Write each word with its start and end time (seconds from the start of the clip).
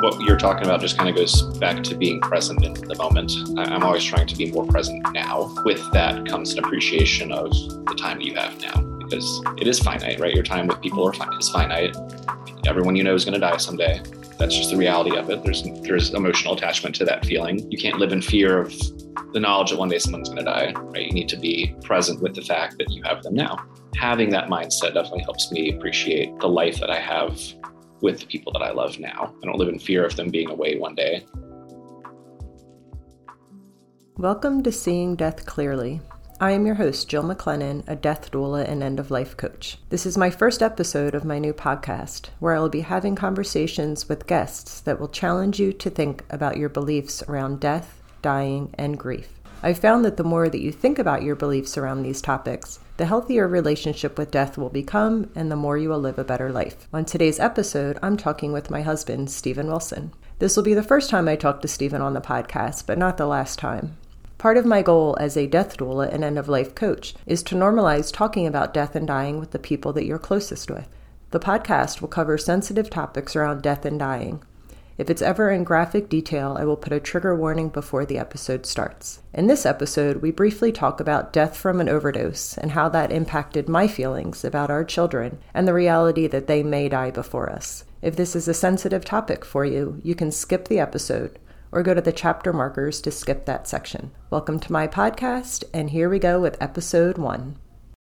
what 0.00 0.20
you're 0.20 0.38
talking 0.38 0.64
about 0.64 0.80
just 0.80 0.96
kind 0.96 1.08
of 1.08 1.16
goes 1.16 1.42
back 1.58 1.82
to 1.84 1.94
being 1.94 2.20
present 2.20 2.64
in 2.64 2.72
the 2.72 2.94
moment. 2.96 3.32
I'm 3.58 3.82
always 3.82 4.04
trying 4.04 4.26
to 4.26 4.36
be 4.36 4.50
more 4.50 4.66
present 4.66 5.12
now. 5.12 5.54
With 5.64 5.80
that 5.92 6.26
comes 6.26 6.52
an 6.52 6.64
appreciation 6.64 7.32
of 7.32 7.50
the 7.50 7.94
time 7.98 8.20
you 8.20 8.34
have 8.34 8.60
now 8.60 8.80
because 9.00 9.42
it 9.58 9.66
is 9.66 9.78
finite, 9.78 10.20
right? 10.20 10.34
Your 10.34 10.44
time 10.44 10.66
with 10.66 10.80
people 10.80 11.10
is 11.10 11.48
finite. 11.50 11.96
Everyone 12.66 12.96
you 12.96 13.04
know 13.04 13.14
is 13.14 13.24
going 13.24 13.34
to 13.34 13.40
die 13.40 13.56
someday. 13.56 14.00
That's 14.38 14.56
just 14.56 14.70
the 14.70 14.76
reality 14.76 15.16
of 15.16 15.28
it. 15.28 15.42
There's 15.42 15.64
there's 15.82 16.14
emotional 16.14 16.54
attachment 16.54 16.94
to 16.96 17.04
that 17.04 17.26
feeling. 17.26 17.70
You 17.70 17.76
can't 17.76 17.98
live 17.98 18.12
in 18.12 18.22
fear 18.22 18.60
of 18.60 18.72
the 19.32 19.40
knowledge 19.40 19.70
that 19.70 19.78
one 19.78 19.88
day 19.88 19.98
someone's 19.98 20.28
going 20.28 20.44
to 20.44 20.44
die, 20.44 20.72
right? 20.72 21.06
You 21.06 21.12
need 21.12 21.28
to 21.28 21.36
be 21.36 21.74
present 21.82 22.22
with 22.22 22.34
the 22.34 22.42
fact 22.42 22.78
that 22.78 22.90
you 22.90 23.02
have 23.02 23.22
them 23.22 23.34
now. 23.34 23.64
Having 23.96 24.30
that 24.30 24.48
mindset 24.48 24.94
definitely 24.94 25.22
helps 25.22 25.50
me 25.52 25.76
appreciate 25.76 26.38
the 26.38 26.48
life 26.48 26.80
that 26.80 26.90
I 26.90 26.98
have 26.98 27.38
with 28.00 28.20
the 28.20 28.26
people 28.26 28.52
that 28.52 28.62
I 28.62 28.70
love 28.70 28.98
now. 28.98 29.34
I 29.42 29.46
don't 29.46 29.58
live 29.58 29.68
in 29.68 29.78
fear 29.78 30.04
of 30.04 30.16
them 30.16 30.30
being 30.30 30.50
away 30.50 30.78
one 30.78 30.94
day. 30.94 31.26
Welcome 34.16 34.62
to 34.62 34.72
Seeing 34.72 35.16
Death 35.16 35.46
Clearly. 35.46 36.00
I 36.40 36.52
am 36.52 36.64
your 36.64 36.76
host, 36.76 37.08
Jill 37.08 37.22
McLennan, 37.22 37.84
a 37.86 37.94
death 37.94 38.30
doula 38.30 38.66
and 38.66 38.82
end 38.82 38.98
of 38.98 39.10
life 39.10 39.36
coach. 39.36 39.76
This 39.90 40.06
is 40.06 40.16
my 40.16 40.30
first 40.30 40.62
episode 40.62 41.14
of 41.14 41.24
my 41.24 41.38
new 41.38 41.52
podcast, 41.52 42.28
where 42.38 42.54
I 42.54 42.60
will 42.60 42.70
be 42.70 42.80
having 42.80 43.14
conversations 43.14 44.08
with 44.08 44.26
guests 44.26 44.80
that 44.80 44.98
will 44.98 45.08
challenge 45.08 45.60
you 45.60 45.72
to 45.74 45.90
think 45.90 46.24
about 46.30 46.56
your 46.56 46.70
beliefs 46.70 47.22
around 47.24 47.60
death, 47.60 48.02
dying, 48.22 48.74
and 48.74 48.98
grief. 48.98 49.39
I've 49.62 49.78
found 49.78 50.06
that 50.06 50.16
the 50.16 50.24
more 50.24 50.48
that 50.48 50.62
you 50.62 50.72
think 50.72 50.98
about 50.98 51.22
your 51.22 51.36
beliefs 51.36 51.76
around 51.76 52.02
these 52.02 52.22
topics, 52.22 52.78
the 52.96 53.04
healthier 53.04 53.46
relationship 53.46 54.16
with 54.16 54.30
death 54.30 54.56
will 54.56 54.70
become, 54.70 55.28
and 55.34 55.52
the 55.52 55.56
more 55.56 55.76
you 55.76 55.90
will 55.90 55.98
live 55.98 56.18
a 56.18 56.24
better 56.24 56.50
life. 56.50 56.88
On 56.94 57.04
today's 57.04 57.38
episode, 57.38 57.98
I'm 58.02 58.16
talking 58.16 58.52
with 58.52 58.70
my 58.70 58.80
husband, 58.80 59.30
Stephen 59.30 59.66
Wilson. 59.66 60.12
This 60.38 60.56
will 60.56 60.62
be 60.62 60.72
the 60.72 60.82
first 60.82 61.10
time 61.10 61.28
I 61.28 61.36
talk 61.36 61.60
to 61.60 61.68
Stephen 61.68 62.00
on 62.00 62.14
the 62.14 62.22
podcast, 62.22 62.86
but 62.86 62.96
not 62.96 63.18
the 63.18 63.26
last 63.26 63.58
time. 63.58 63.98
Part 64.38 64.56
of 64.56 64.64
my 64.64 64.80
goal 64.80 65.14
as 65.20 65.36
a 65.36 65.46
death 65.46 65.76
doula 65.76 66.10
and 66.10 66.24
end 66.24 66.38
of 66.38 66.48
life 66.48 66.74
coach 66.74 67.14
is 67.26 67.42
to 67.42 67.54
normalize 67.54 68.10
talking 68.10 68.46
about 68.46 68.72
death 68.72 68.96
and 68.96 69.06
dying 69.06 69.38
with 69.38 69.50
the 69.50 69.58
people 69.58 69.92
that 69.92 70.06
you're 70.06 70.18
closest 70.18 70.70
with. 70.70 70.88
The 71.32 71.38
podcast 71.38 72.00
will 72.00 72.08
cover 72.08 72.38
sensitive 72.38 72.88
topics 72.88 73.36
around 73.36 73.60
death 73.60 73.84
and 73.84 73.98
dying, 73.98 74.42
if 75.00 75.08
it's 75.08 75.22
ever 75.22 75.50
in 75.50 75.64
graphic 75.64 76.10
detail, 76.10 76.58
I 76.60 76.66
will 76.66 76.76
put 76.76 76.92
a 76.92 77.00
trigger 77.00 77.34
warning 77.34 77.70
before 77.70 78.04
the 78.04 78.18
episode 78.18 78.66
starts. 78.66 79.22
In 79.32 79.46
this 79.46 79.64
episode, 79.64 80.18
we 80.18 80.30
briefly 80.30 80.70
talk 80.72 81.00
about 81.00 81.32
death 81.32 81.56
from 81.56 81.80
an 81.80 81.88
overdose 81.88 82.58
and 82.58 82.72
how 82.72 82.90
that 82.90 83.10
impacted 83.10 83.66
my 83.66 83.88
feelings 83.88 84.44
about 84.44 84.70
our 84.70 84.84
children 84.84 85.38
and 85.54 85.66
the 85.66 85.72
reality 85.72 86.26
that 86.26 86.48
they 86.48 86.62
may 86.62 86.90
die 86.90 87.10
before 87.10 87.48
us. 87.48 87.86
If 88.02 88.16
this 88.16 88.36
is 88.36 88.46
a 88.46 88.52
sensitive 88.52 89.02
topic 89.02 89.42
for 89.42 89.64
you, 89.64 89.98
you 90.04 90.14
can 90.14 90.30
skip 90.30 90.68
the 90.68 90.80
episode 90.80 91.38
or 91.72 91.82
go 91.82 91.94
to 91.94 92.02
the 92.02 92.12
chapter 92.12 92.52
markers 92.52 93.00
to 93.00 93.10
skip 93.10 93.46
that 93.46 93.66
section. 93.66 94.10
Welcome 94.28 94.60
to 94.60 94.72
my 94.72 94.86
podcast, 94.86 95.64
and 95.72 95.88
here 95.88 96.10
we 96.10 96.18
go 96.18 96.42
with 96.42 96.60
episode 96.60 97.16
one. 97.16 97.56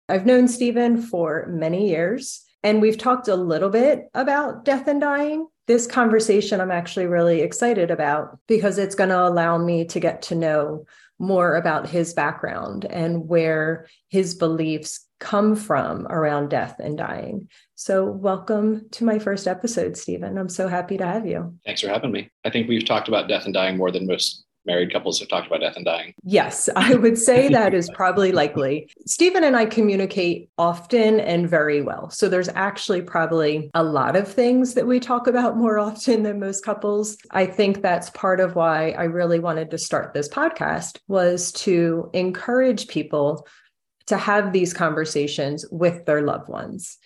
I've 0.08 0.24
known 0.24 0.48
Stephen 0.48 1.02
for 1.02 1.44
many 1.50 1.91
years, 1.91 2.47
and 2.62 2.80
we've 2.80 2.97
talked 2.97 3.28
a 3.28 3.36
little 3.36 3.69
bit 3.69 4.08
about 4.14 4.64
death 4.64 4.89
and 4.89 5.02
dying 5.02 5.48
this 5.67 5.86
conversation 5.86 6.61
I'm 6.61 6.70
actually 6.70 7.06
really 7.06 7.41
excited 7.41 7.91
about 7.91 8.39
because 8.47 8.78
it's 8.78 8.95
going 8.95 9.11
to 9.11 9.27
allow 9.27 9.59
me 9.59 9.84
to 9.86 10.00
get 10.00 10.23
to 10.23 10.34
know 10.34 10.86
more 11.19 11.56
about 11.56 11.89
his 11.89 12.14
background 12.14 12.84
and 12.84 13.28
where 13.28 13.86
his 14.08 14.34
beliefs 14.34 15.06
come 15.19 15.56
from 15.56 16.06
around 16.08 16.50
death 16.50 16.78
and 16.78 16.97
dying. 16.97 17.48
So, 17.75 18.05
welcome 18.05 18.89
to 18.92 19.05
my 19.05 19.19
first 19.19 19.48
episode, 19.48 19.97
Stephen. 19.97 20.39
I'm 20.39 20.48
so 20.48 20.69
happy 20.69 20.98
to 20.98 21.06
have 21.06 21.27
you. 21.27 21.56
Thanks 21.64 21.80
for 21.80 21.89
having 21.89 22.12
me. 22.12 22.30
I 22.45 22.51
think 22.51 22.69
we've 22.69 22.84
talked 22.84 23.08
about 23.08 23.28
death 23.28 23.45
and 23.45 23.55
dying 23.55 23.77
more 23.77 23.91
than 23.91 24.06
most 24.06 24.45
married 24.67 24.92
couples 24.92 25.20
have 25.20 25.28
talked 25.28 25.47
about 25.47 25.61
death 25.61 25.77
and 25.77 25.84
dying. 25.84 26.14
Yes, 26.25 26.69
I 26.77 26.95
would 26.95 27.18
say 27.18 27.48
that 27.52 27.74
is 27.74 27.90
probably 27.90 28.33
likely. 28.33 28.90
Stephen 29.07 29.45
and 29.45 29.57
I 29.57 29.67
communicate 29.67 30.51
often 30.58 31.20
and 31.20 31.48
very 31.48 31.83
well. 31.83 32.11
So 32.11 32.29
there's 32.29 32.48
actually 32.51 33.02
probably 33.02 33.70
a 33.74 33.83
lot 33.83 34.17
of 34.17 34.29
things 34.29 34.74
that 34.74 34.86
we 34.86 35.01
talk 35.01 35.27
about 35.27 35.57
more 35.57 35.79
often 35.79 36.23
than 36.23 36.40
most 36.40 36.64
couples. 36.64 37.17
I 37.30 37.46
think 37.46 37.83
that's 37.83 38.11
part 38.11 38.40
of 38.40 38.55
why 38.55 38.90
I 38.90 39.05
really 39.05 39.39
wanted 39.39 39.70
to 39.70 39.79
start 39.79 40.13
this 40.13 40.29
podcast 40.29 40.98
was 41.08 41.52
to 41.52 42.11
encourage 42.13 42.89
people 42.89 43.46
to 44.07 44.17
have 44.17 44.52
these 44.52 44.73
conversations 44.73 45.67
with 45.70 46.05
their 46.07 46.23
loved 46.23 46.48
ones. 46.48 46.98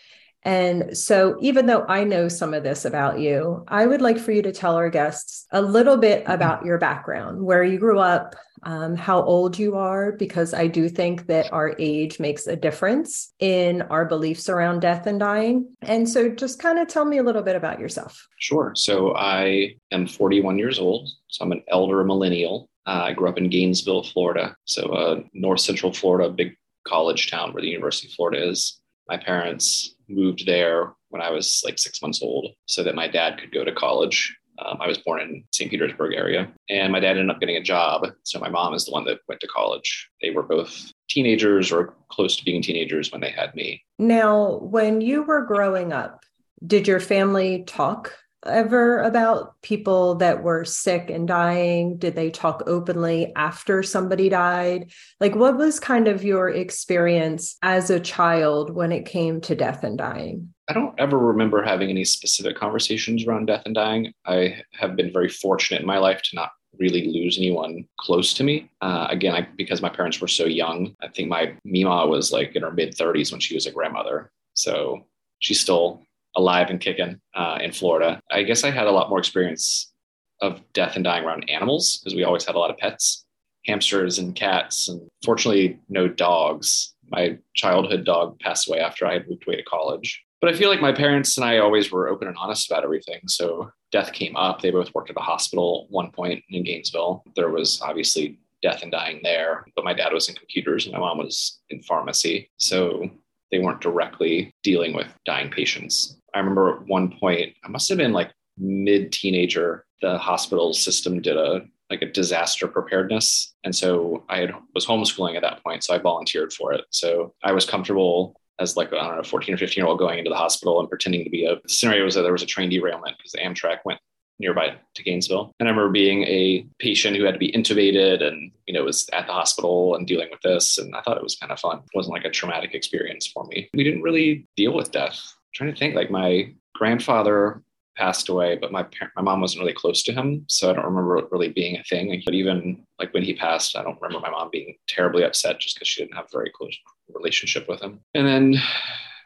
And 0.42 0.96
so, 0.96 1.36
even 1.40 1.66
though 1.66 1.84
I 1.86 2.04
know 2.04 2.28
some 2.28 2.54
of 2.54 2.62
this 2.62 2.84
about 2.84 3.20
you, 3.20 3.64
I 3.68 3.86
would 3.86 4.00
like 4.00 4.18
for 4.18 4.32
you 4.32 4.42
to 4.42 4.52
tell 4.52 4.76
our 4.76 4.88
guests 4.88 5.46
a 5.52 5.60
little 5.60 5.98
bit 5.98 6.22
mm-hmm. 6.22 6.32
about 6.32 6.64
your 6.64 6.78
background, 6.78 7.42
where 7.42 7.62
you 7.62 7.78
grew 7.78 7.98
up, 7.98 8.34
um, 8.62 8.96
how 8.96 9.22
old 9.22 9.58
you 9.58 9.76
are, 9.76 10.12
because 10.12 10.54
I 10.54 10.66
do 10.66 10.88
think 10.88 11.26
that 11.26 11.52
our 11.52 11.74
age 11.78 12.20
makes 12.20 12.46
a 12.46 12.56
difference 12.56 13.32
in 13.38 13.82
our 13.82 14.06
beliefs 14.06 14.48
around 14.48 14.80
death 14.80 15.06
and 15.06 15.20
dying. 15.20 15.76
And 15.82 16.08
so, 16.08 16.30
just 16.30 16.58
kind 16.58 16.78
of 16.78 16.88
tell 16.88 17.04
me 17.04 17.18
a 17.18 17.22
little 17.22 17.42
bit 17.42 17.56
about 17.56 17.78
yourself. 17.78 18.26
Sure. 18.38 18.72
So, 18.74 19.14
I 19.16 19.74
am 19.92 20.06
41 20.06 20.58
years 20.58 20.78
old. 20.78 21.10
So, 21.28 21.44
I'm 21.44 21.52
an 21.52 21.62
elder 21.68 22.02
millennial. 22.02 22.70
Uh, 22.86 23.02
I 23.04 23.12
grew 23.12 23.28
up 23.28 23.36
in 23.36 23.50
Gainesville, 23.50 24.04
Florida. 24.04 24.56
So, 24.64 24.84
uh, 24.84 25.20
north 25.34 25.60
central 25.60 25.92
Florida, 25.92 26.30
big 26.30 26.56
college 26.86 27.30
town 27.30 27.52
where 27.52 27.60
the 27.60 27.68
University 27.68 28.08
of 28.08 28.14
Florida 28.14 28.48
is. 28.48 28.80
My 29.06 29.18
parents 29.18 29.96
moved 30.10 30.46
there 30.46 30.92
when 31.08 31.22
I 31.22 31.30
was 31.30 31.62
like 31.64 31.78
six 31.78 32.02
months 32.02 32.22
old 32.22 32.48
so 32.66 32.82
that 32.82 32.94
my 32.94 33.08
dad 33.08 33.38
could 33.38 33.52
go 33.52 33.64
to 33.64 33.72
college. 33.72 34.36
Um, 34.64 34.78
I 34.80 34.88
was 34.88 34.98
born 34.98 35.22
in 35.22 35.44
St. 35.52 35.70
Petersburg 35.70 36.14
area, 36.14 36.52
and 36.68 36.92
my 36.92 37.00
dad 37.00 37.16
ended 37.16 37.30
up 37.30 37.40
getting 37.40 37.56
a 37.56 37.62
job. 37.62 38.06
So 38.24 38.38
my 38.38 38.50
mom 38.50 38.74
is 38.74 38.84
the 38.84 38.92
one 38.92 39.04
that 39.04 39.20
went 39.26 39.40
to 39.40 39.46
college. 39.46 40.10
They 40.20 40.30
were 40.30 40.42
both 40.42 40.92
teenagers 41.08 41.72
or 41.72 41.94
close 42.10 42.36
to 42.36 42.44
being 42.44 42.60
teenagers 42.60 43.10
when 43.10 43.22
they 43.22 43.30
had 43.30 43.54
me. 43.54 43.82
Now, 43.98 44.58
when 44.58 45.00
you 45.00 45.22
were 45.22 45.46
growing 45.46 45.92
up, 45.92 46.24
did 46.66 46.86
your 46.86 47.00
family 47.00 47.64
talk 47.66 48.14
ever 48.46 49.02
about 49.02 49.60
people 49.62 50.16
that 50.16 50.42
were 50.42 50.64
sick 50.64 51.10
and 51.10 51.26
dying? 51.26 51.96
Did 51.96 52.14
they 52.14 52.30
talk 52.30 52.62
openly 52.66 53.32
after 53.36 53.82
somebody 53.82 54.28
died? 54.28 54.92
Like, 55.20 55.34
what 55.34 55.56
was 55.56 55.80
kind 55.80 56.08
of 56.08 56.24
your 56.24 56.48
experience 56.48 57.56
as 57.62 57.90
a 57.90 58.00
child 58.00 58.74
when 58.74 58.92
it 58.92 59.06
came 59.06 59.40
to 59.42 59.54
death 59.54 59.84
and 59.84 59.98
dying? 59.98 60.54
I 60.68 60.72
don't 60.72 60.98
ever 60.98 61.18
remember 61.18 61.62
having 61.62 61.90
any 61.90 62.04
specific 62.04 62.56
conversations 62.56 63.26
around 63.26 63.46
death 63.46 63.62
and 63.66 63.74
dying. 63.74 64.12
I 64.24 64.62
have 64.72 64.96
been 64.96 65.12
very 65.12 65.28
fortunate 65.28 65.80
in 65.80 65.86
my 65.86 65.98
life 65.98 66.22
to 66.22 66.36
not 66.36 66.52
really 66.78 67.08
lose 67.08 67.38
anyone 67.38 67.84
close 67.98 68.32
to 68.34 68.44
me. 68.44 68.70
Uh, 68.80 69.06
again, 69.10 69.34
I, 69.34 69.48
because 69.56 69.82
my 69.82 69.88
parents 69.88 70.20
were 70.20 70.28
so 70.28 70.44
young, 70.44 70.94
I 71.02 71.08
think 71.08 71.28
my 71.28 71.54
Mima 71.64 72.06
was 72.06 72.32
like 72.32 72.54
in 72.54 72.62
her 72.62 72.70
mid 72.70 72.96
30s 72.96 73.32
when 73.32 73.40
she 73.40 73.54
was 73.54 73.66
a 73.66 73.72
grandmother. 73.72 74.30
So 74.54 75.06
she's 75.40 75.60
still 75.60 76.02
alive 76.36 76.70
and 76.70 76.80
kicking 76.80 77.20
uh, 77.34 77.58
in 77.60 77.72
Florida. 77.72 78.20
I 78.30 78.42
guess 78.42 78.64
I 78.64 78.70
had 78.70 78.86
a 78.86 78.92
lot 78.92 79.08
more 79.08 79.18
experience 79.18 79.92
of 80.40 80.60
death 80.72 80.96
and 80.96 81.04
dying 81.04 81.24
around 81.24 81.48
animals 81.50 81.98
because 81.98 82.14
we 82.14 82.24
always 82.24 82.44
had 82.44 82.54
a 82.54 82.58
lot 82.58 82.70
of 82.70 82.78
pets, 82.78 83.24
hamsters 83.66 84.18
and 84.18 84.34
cats, 84.34 84.88
and 84.88 85.00
fortunately, 85.24 85.78
no 85.88 86.08
dogs. 86.08 86.94
My 87.10 87.38
childhood 87.54 88.04
dog 88.04 88.38
passed 88.40 88.68
away 88.68 88.78
after 88.78 89.06
I 89.06 89.14
had 89.14 89.28
moved 89.28 89.44
away 89.46 89.56
to 89.56 89.62
college. 89.64 90.22
But 90.40 90.54
I 90.54 90.56
feel 90.56 90.70
like 90.70 90.80
my 90.80 90.92
parents 90.92 91.36
and 91.36 91.44
I 91.44 91.58
always 91.58 91.90
were 91.90 92.08
open 92.08 92.26
and 92.26 92.36
honest 92.38 92.70
about 92.70 92.84
everything. 92.84 93.20
So 93.26 93.70
death 93.92 94.12
came 94.12 94.36
up. 94.36 94.60
They 94.60 94.70
both 94.70 94.94
worked 94.94 95.10
at 95.10 95.16
a 95.16 95.20
hospital 95.20 95.84
at 95.86 95.92
one 95.92 96.10
point 96.12 96.42
in 96.48 96.62
Gainesville. 96.62 97.24
There 97.36 97.50
was 97.50 97.82
obviously 97.82 98.38
death 98.62 98.82
and 98.82 98.92
dying 98.92 99.20
there, 99.22 99.66
but 99.76 99.84
my 99.84 99.92
dad 99.92 100.12
was 100.12 100.28
in 100.28 100.34
computers 100.34 100.86
and 100.86 100.94
my 100.94 101.00
mom 101.00 101.18
was 101.18 101.60
in 101.68 101.82
pharmacy. 101.82 102.50
So 102.56 103.10
they 103.50 103.58
weren't 103.58 103.80
directly 103.80 104.54
dealing 104.62 104.94
with 104.94 105.08
dying 105.26 105.50
patients. 105.50 106.16
I 106.34 106.38
remember 106.38 106.76
at 106.76 106.86
one 106.86 107.16
point, 107.18 107.54
I 107.64 107.68
must 107.68 107.88
have 107.88 107.98
been 107.98 108.12
like 108.12 108.32
mid 108.58 109.12
teenager, 109.12 109.86
the 110.02 110.18
hospital 110.18 110.72
system 110.72 111.20
did 111.20 111.36
a 111.36 111.62
like 111.90 112.02
a 112.02 112.06
disaster 112.06 112.68
preparedness. 112.68 113.52
And 113.64 113.74
so 113.74 114.24
I 114.28 114.38
had, 114.38 114.54
was 114.74 114.86
homeschooling 114.86 115.34
at 115.34 115.42
that 115.42 115.62
point. 115.64 115.82
So 115.82 115.92
I 115.92 115.98
volunteered 115.98 116.52
for 116.52 116.72
it. 116.72 116.84
So 116.90 117.34
I 117.42 117.50
was 117.50 117.66
comfortable 117.66 118.40
as 118.60 118.76
like, 118.76 118.92
I 118.92 119.06
don't 119.06 119.16
know, 119.16 119.22
14 119.24 119.54
or 119.54 119.58
15 119.58 119.82
year 119.82 119.88
old 119.88 119.98
going 119.98 120.18
into 120.18 120.30
the 120.30 120.36
hospital 120.36 120.78
and 120.78 120.88
pretending 120.88 121.24
to 121.24 121.30
be 121.30 121.46
a 121.46 121.56
scenario 121.66 122.04
was 122.04 122.14
that 122.14 122.22
there 122.22 122.32
was 122.32 122.42
a 122.42 122.46
train 122.46 122.70
derailment 122.70 123.16
because 123.18 123.32
the 123.32 123.38
Amtrak 123.38 123.78
went 123.84 123.98
nearby 124.38 124.74
to 124.94 125.02
Gainesville. 125.02 125.52
And 125.58 125.68
I 125.68 125.72
remember 125.72 125.90
being 125.90 126.22
a 126.24 126.64
patient 126.78 127.16
who 127.16 127.24
had 127.24 127.34
to 127.34 127.38
be 127.38 127.52
intubated 127.52 128.22
and, 128.22 128.52
you 128.66 128.72
know, 128.72 128.84
was 128.84 129.08
at 129.12 129.26
the 129.26 129.32
hospital 129.32 129.96
and 129.96 130.06
dealing 130.06 130.28
with 130.30 130.40
this. 130.42 130.78
And 130.78 130.94
I 130.94 131.02
thought 131.02 131.16
it 131.16 131.22
was 131.22 131.36
kind 131.36 131.50
of 131.50 131.58
fun. 131.58 131.78
It 131.78 131.96
wasn't 131.96 132.14
like 132.14 132.24
a 132.24 132.30
traumatic 132.30 132.72
experience 132.72 133.26
for 133.26 133.44
me. 133.46 133.68
We 133.74 133.84
didn't 133.84 134.02
really 134.02 134.46
deal 134.56 134.72
with 134.72 134.92
death 134.92 135.34
trying 135.54 135.72
to 135.72 135.78
think 135.78 135.94
like 135.94 136.10
my 136.10 136.52
grandfather 136.74 137.62
passed 137.96 138.28
away, 138.28 138.56
but 138.60 138.72
my 138.72 138.86
my 139.16 139.22
mom 139.22 139.40
wasn't 139.40 139.60
really 139.60 139.74
close 139.74 140.02
to 140.04 140.12
him, 140.12 140.44
so 140.48 140.70
I 140.70 140.72
don't 140.72 140.86
remember 140.86 141.18
it 141.18 141.30
really 141.30 141.48
being 141.48 141.76
a 141.76 141.84
thing. 141.84 142.20
But 142.24 142.34
even 142.34 142.84
like 142.98 143.12
when 143.12 143.22
he 143.22 143.34
passed, 143.34 143.76
I 143.76 143.82
don't 143.82 144.00
remember 144.00 144.26
my 144.26 144.30
mom 144.30 144.48
being 144.50 144.76
terribly 144.88 145.24
upset 145.24 145.60
just 145.60 145.76
because 145.76 145.88
she 145.88 146.02
didn't 146.02 146.16
have 146.16 146.26
a 146.26 146.36
very 146.36 146.50
close 146.54 146.76
relationship 147.12 147.68
with 147.68 147.80
him. 147.80 148.00
And 148.14 148.26
then 148.26 148.56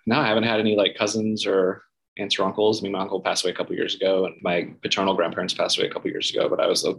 now 0.07 0.21
I 0.21 0.27
haven't 0.27 0.45
had 0.45 0.61
any 0.61 0.77
like 0.77 0.97
cousins 0.97 1.47
or 1.47 1.83
aunts 2.19 2.39
or 2.39 2.45
uncles. 2.45 2.81
I 2.81 2.83
mean, 2.83 2.93
my 2.93 3.01
uncle 3.01 3.21
passed 3.21 3.45
away 3.45 3.53
a 3.53 3.57
couple 3.57 3.77
years 3.77 3.95
ago, 3.95 4.27
and 4.27 4.35
my 4.43 4.69
paternal 4.83 5.15
grandparents 5.15 5.55
passed 5.55 5.79
away 5.79 5.89
a 5.89 5.93
couple 5.93 6.11
years 6.11 6.31
ago. 6.31 6.49
But 6.49 6.61
I 6.61 6.67
was 6.67 6.85
a 6.85 6.95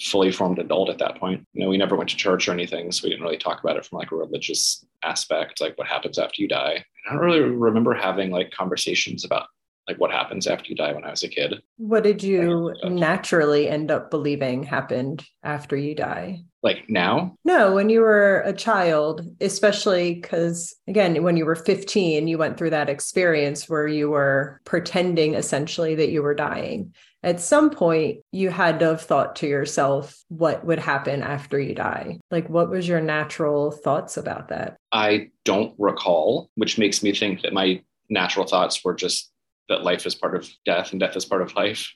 fully 0.00 0.32
formed 0.32 0.58
adult 0.58 0.90
at 0.90 0.98
that 0.98 1.18
point. 1.18 1.46
You 1.52 1.62
know, 1.62 1.68
we 1.68 1.78
never 1.78 1.96
went 1.96 2.10
to 2.10 2.16
church 2.16 2.48
or 2.48 2.52
anything, 2.52 2.90
so 2.90 3.04
we 3.04 3.10
didn't 3.10 3.24
really 3.24 3.38
talk 3.38 3.62
about 3.62 3.76
it 3.76 3.86
from 3.86 3.98
like 3.98 4.10
a 4.10 4.16
religious 4.16 4.84
aspect, 5.02 5.60
like 5.60 5.78
what 5.78 5.86
happens 5.86 6.18
after 6.18 6.42
you 6.42 6.48
die. 6.48 6.84
I 7.08 7.12
don't 7.12 7.22
really 7.22 7.40
remember 7.40 7.94
having 7.94 8.30
like 8.30 8.50
conversations 8.50 9.24
about 9.24 9.46
like 9.88 9.98
what 9.98 10.10
happens 10.10 10.46
after 10.46 10.70
you 10.70 10.76
die 10.76 10.92
when 10.92 11.04
I 11.04 11.10
was 11.10 11.22
a 11.22 11.28
kid. 11.28 11.62
What 11.76 12.02
did 12.02 12.22
you 12.22 12.72
uh, 12.82 12.88
naturally 12.88 13.68
end 13.68 13.90
up 13.90 14.10
believing 14.10 14.62
happened 14.62 15.22
after 15.42 15.76
you 15.76 15.94
die? 15.94 16.40
Like 16.62 16.88
now? 16.88 17.36
No, 17.44 17.74
when 17.74 17.90
you 17.90 18.00
were 18.00 18.42
a 18.46 18.54
child, 18.54 19.28
especially 19.42 20.14
because, 20.14 20.74
again, 20.88 21.22
when 21.22 21.36
you 21.36 21.44
were 21.44 21.54
15, 21.54 22.26
you 22.26 22.38
went 22.38 22.56
through 22.56 22.70
that 22.70 22.88
experience 22.88 23.68
where 23.68 23.86
you 23.86 24.08
were 24.08 24.62
pretending 24.64 25.34
essentially 25.34 25.94
that 25.96 26.08
you 26.08 26.22
were 26.22 26.34
dying. 26.34 26.94
At 27.24 27.40
some 27.40 27.70
point, 27.70 28.18
you 28.32 28.50
had 28.50 28.78
to 28.80 28.84
have 28.84 29.00
thought 29.00 29.36
to 29.36 29.46
yourself 29.46 30.22
what 30.28 30.64
would 30.66 30.78
happen 30.78 31.22
after 31.22 31.58
you 31.58 31.74
die. 31.74 32.18
Like, 32.30 32.50
what 32.50 32.68
was 32.68 32.86
your 32.86 33.00
natural 33.00 33.70
thoughts 33.70 34.18
about 34.18 34.48
that? 34.48 34.76
I 34.92 35.30
don't 35.46 35.74
recall, 35.78 36.50
which 36.56 36.76
makes 36.76 37.02
me 37.02 37.14
think 37.14 37.40
that 37.40 37.54
my 37.54 37.82
natural 38.10 38.46
thoughts 38.46 38.84
were 38.84 38.94
just 38.94 39.32
that 39.70 39.84
life 39.84 40.04
is 40.04 40.14
part 40.14 40.36
of 40.36 40.46
death 40.66 40.90
and 40.90 41.00
death 41.00 41.16
is 41.16 41.24
part 41.24 41.40
of 41.40 41.54
life. 41.54 41.90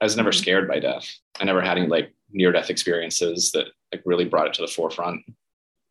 I 0.00 0.06
was 0.06 0.16
never 0.16 0.30
mm-hmm. 0.30 0.40
scared 0.40 0.66
by 0.66 0.80
death. 0.80 1.06
I 1.38 1.44
never 1.44 1.60
had 1.60 1.76
any 1.76 1.86
like 1.86 2.14
near 2.32 2.50
death 2.50 2.70
experiences 2.70 3.50
that 3.52 3.66
like 3.92 4.00
really 4.06 4.24
brought 4.24 4.46
it 4.46 4.54
to 4.54 4.62
the 4.62 4.68
forefront. 4.68 5.20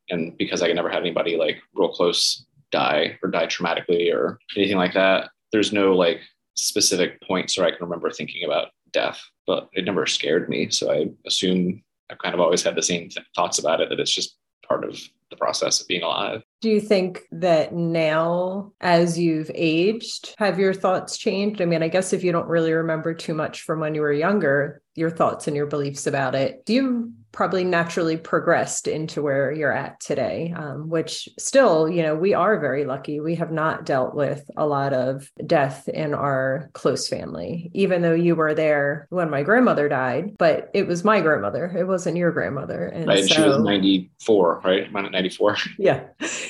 And 0.10 0.36
because 0.36 0.64
I 0.64 0.72
never 0.74 0.90
had 0.90 1.02
anybody 1.02 1.38
like 1.38 1.62
real 1.76 1.90
close 1.90 2.44
die 2.72 3.20
or 3.22 3.30
die 3.30 3.46
traumatically 3.46 4.12
or 4.12 4.40
anything 4.58 4.78
like 4.78 4.94
that, 4.94 5.30
there's 5.52 5.72
no 5.72 5.94
like 5.94 6.22
specific 6.56 7.22
points 7.22 7.58
where 7.58 7.68
I 7.68 7.72
can 7.72 7.82
remember 7.82 8.10
thinking 8.10 8.44
about 8.44 8.70
death, 8.92 9.22
but 9.48 9.70
it 9.74 9.86
never 9.86 10.06
scared 10.06 10.50
me. 10.50 10.70
So 10.70 10.92
I 10.92 11.08
assume 11.26 11.84
I've 12.10 12.20
kind 12.20 12.34
of 12.34 12.42
always 12.42 12.64
had 12.64 12.76
the 12.76 12.84
same 12.84 13.10
th- 13.10 13.26
thoughts 13.36 13.60
about 13.60 13.82
it 13.82 13.90
that 13.90 14.00
it's 14.00 14.14
just 14.14 14.38
part 14.68 14.84
of 14.84 15.00
the 15.30 15.36
process 15.36 15.82
of 15.82 15.88
being 15.88 16.04
alive. 16.04 16.42
Do 16.62 16.70
you 16.70 16.82
think 16.82 17.22
that 17.32 17.74
now, 17.74 18.72
as 18.82 19.18
you've 19.18 19.52
aged, 19.54 20.34
have 20.38 20.60
your 20.60 20.74
thoughts 20.74 21.18
changed? 21.18 21.62
I 21.62 21.66
mean, 21.66 21.84
I 21.84 21.88
guess 21.88 22.14
if 22.14 22.24
you 22.24 22.32
don't 22.32 22.48
really 22.48 22.74
remember 22.74 23.14
too 23.14 23.34
much 23.34 23.62
from 23.62 23.80
when 23.80 23.96
you 23.96 24.02
were 24.02 24.14
younger, 24.14 24.82
your 24.96 25.12
thoughts 25.12 25.48
and 25.48 25.56
your 25.56 25.68
beliefs 25.68 26.08
about 26.08 26.36
it, 26.36 26.66
do 26.66 26.74
you 26.74 27.14
probably 27.31 27.64
naturally 27.64 28.18
progressed 28.18 28.88
into 28.88 29.22
where 29.22 29.52
you're 29.52 29.76
at 29.76 30.00
today, 30.00 30.54
um, 30.56 30.90
which 30.90 31.30
still, 31.38 31.88
you 31.90 32.02
know, 32.02 32.16
we 32.16 32.34
are 32.34 32.60
very 32.60 32.86
lucky. 32.86 33.20
We 33.20 33.36
have 33.36 33.52
not 33.52 33.86
dealt 33.86 34.16
with 34.16 34.50
a 34.58 34.66
lot 34.66 34.94
of 34.94 35.30
death 35.46 35.88
in 35.88 36.14
our 36.14 36.70
close 36.74 37.08
family, 37.08 37.70
even 37.74 38.02
though 38.02 38.14
you 38.14 38.36
were 38.36 38.54
there 38.54 39.08
when 39.10 39.30
my 39.30 39.44
grandmother 39.44 39.88
died, 39.90 40.38
but 40.38 40.70
it 40.74 40.88
was 40.88 41.04
my 41.04 41.22
grandmother. 41.22 41.66
It 41.66 41.88
wasn't 41.88 42.18
your 42.18 42.31
grandmother. 42.31 42.88
And, 42.88 43.08
right, 43.08 43.24
so, 43.24 43.36
she 43.36 43.42
was 43.42 43.60
94, 43.60 44.62
right? 44.64 44.92
mine 44.92 45.06
at 45.06 45.12
94. 45.12 45.58
Yeah, 45.78 46.04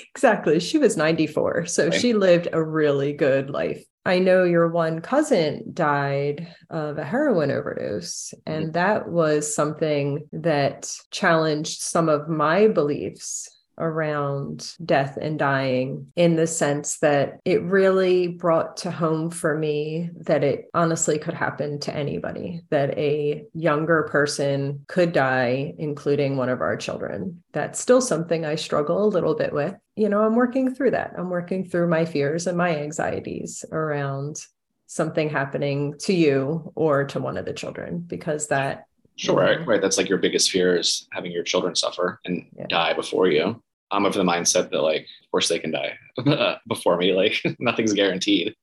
exactly. 0.09 0.59
She 0.59 0.77
was 0.77 0.97
94. 0.97 1.67
So 1.67 1.89
right. 1.89 1.93
she 1.93 2.13
lived 2.13 2.47
a 2.51 2.63
really 2.63 3.13
good 3.13 3.49
life. 3.49 3.83
I 4.05 4.19
know 4.19 4.43
your 4.43 4.69
one 4.69 5.01
cousin 5.01 5.71
died 5.73 6.53
of 6.69 6.97
a 6.97 7.03
heroin 7.03 7.51
overdose, 7.51 8.33
and 8.45 8.73
that 8.73 9.09
was 9.09 9.53
something 9.53 10.27
that 10.31 10.91
challenged 11.11 11.81
some 11.81 12.09
of 12.09 12.29
my 12.29 12.67
beliefs 12.67 13.49
around 13.79 14.73
death 14.83 15.17
and 15.21 15.39
dying 15.39 16.11
in 16.15 16.35
the 16.35 16.47
sense 16.47 16.99
that 16.99 17.39
it 17.45 17.61
really 17.63 18.27
brought 18.27 18.77
to 18.77 18.91
home 18.91 19.31
for 19.31 19.57
me 19.57 20.09
that 20.15 20.43
it 20.43 20.69
honestly 20.73 21.17
could 21.17 21.33
happen 21.33 21.79
to 21.79 21.95
anybody, 21.95 22.61
that 22.69 22.97
a 22.97 23.45
younger 23.53 24.03
person 24.03 24.85
could 24.87 25.13
die, 25.13 25.73
including 25.77 26.37
one 26.37 26.49
of 26.49 26.61
our 26.61 26.77
children. 26.77 27.41
That's 27.53 27.79
still 27.79 28.01
something 28.01 28.45
I 28.45 28.55
struggle 28.55 29.03
a 29.03 29.07
little 29.07 29.35
bit 29.35 29.53
with. 29.53 29.75
You 29.95 30.09
know, 30.09 30.23
I'm 30.23 30.35
working 30.35 30.73
through 30.73 30.91
that. 30.91 31.13
I'm 31.17 31.29
working 31.29 31.67
through 31.67 31.87
my 31.87 32.05
fears 32.05 32.47
and 32.47 32.57
my 32.57 32.77
anxieties 32.77 33.65
around 33.71 34.41
something 34.87 35.29
happening 35.29 35.93
to 35.99 36.13
you 36.13 36.71
or 36.75 37.05
to 37.05 37.19
one 37.19 37.37
of 37.37 37.45
the 37.45 37.53
children 37.53 37.99
because 37.99 38.47
that 38.47 38.85
Sure, 39.19 39.35
right, 39.35 39.67
right. 39.67 39.81
That's 39.81 39.97
like 39.97 40.07
your 40.07 40.17
biggest 40.17 40.49
fear 40.49 40.77
is 40.77 41.05
having 41.11 41.33
your 41.33 41.43
children 41.43 41.75
suffer 41.75 42.21
and 42.23 42.45
yeah. 42.57 42.67
die 42.69 42.93
before 42.93 43.27
you. 43.27 43.61
I'm 43.91 44.05
of 44.05 44.13
the 44.13 44.23
mindset 44.23 44.69
that 44.71 44.81
like, 44.81 45.01
of 45.01 45.31
course 45.31 45.47
they 45.47 45.59
can 45.59 45.71
die 45.71 45.97
before 46.67 46.97
me. 46.97 47.13
Like 47.13 47.41
nothing's 47.59 47.93
guaranteed. 47.93 48.55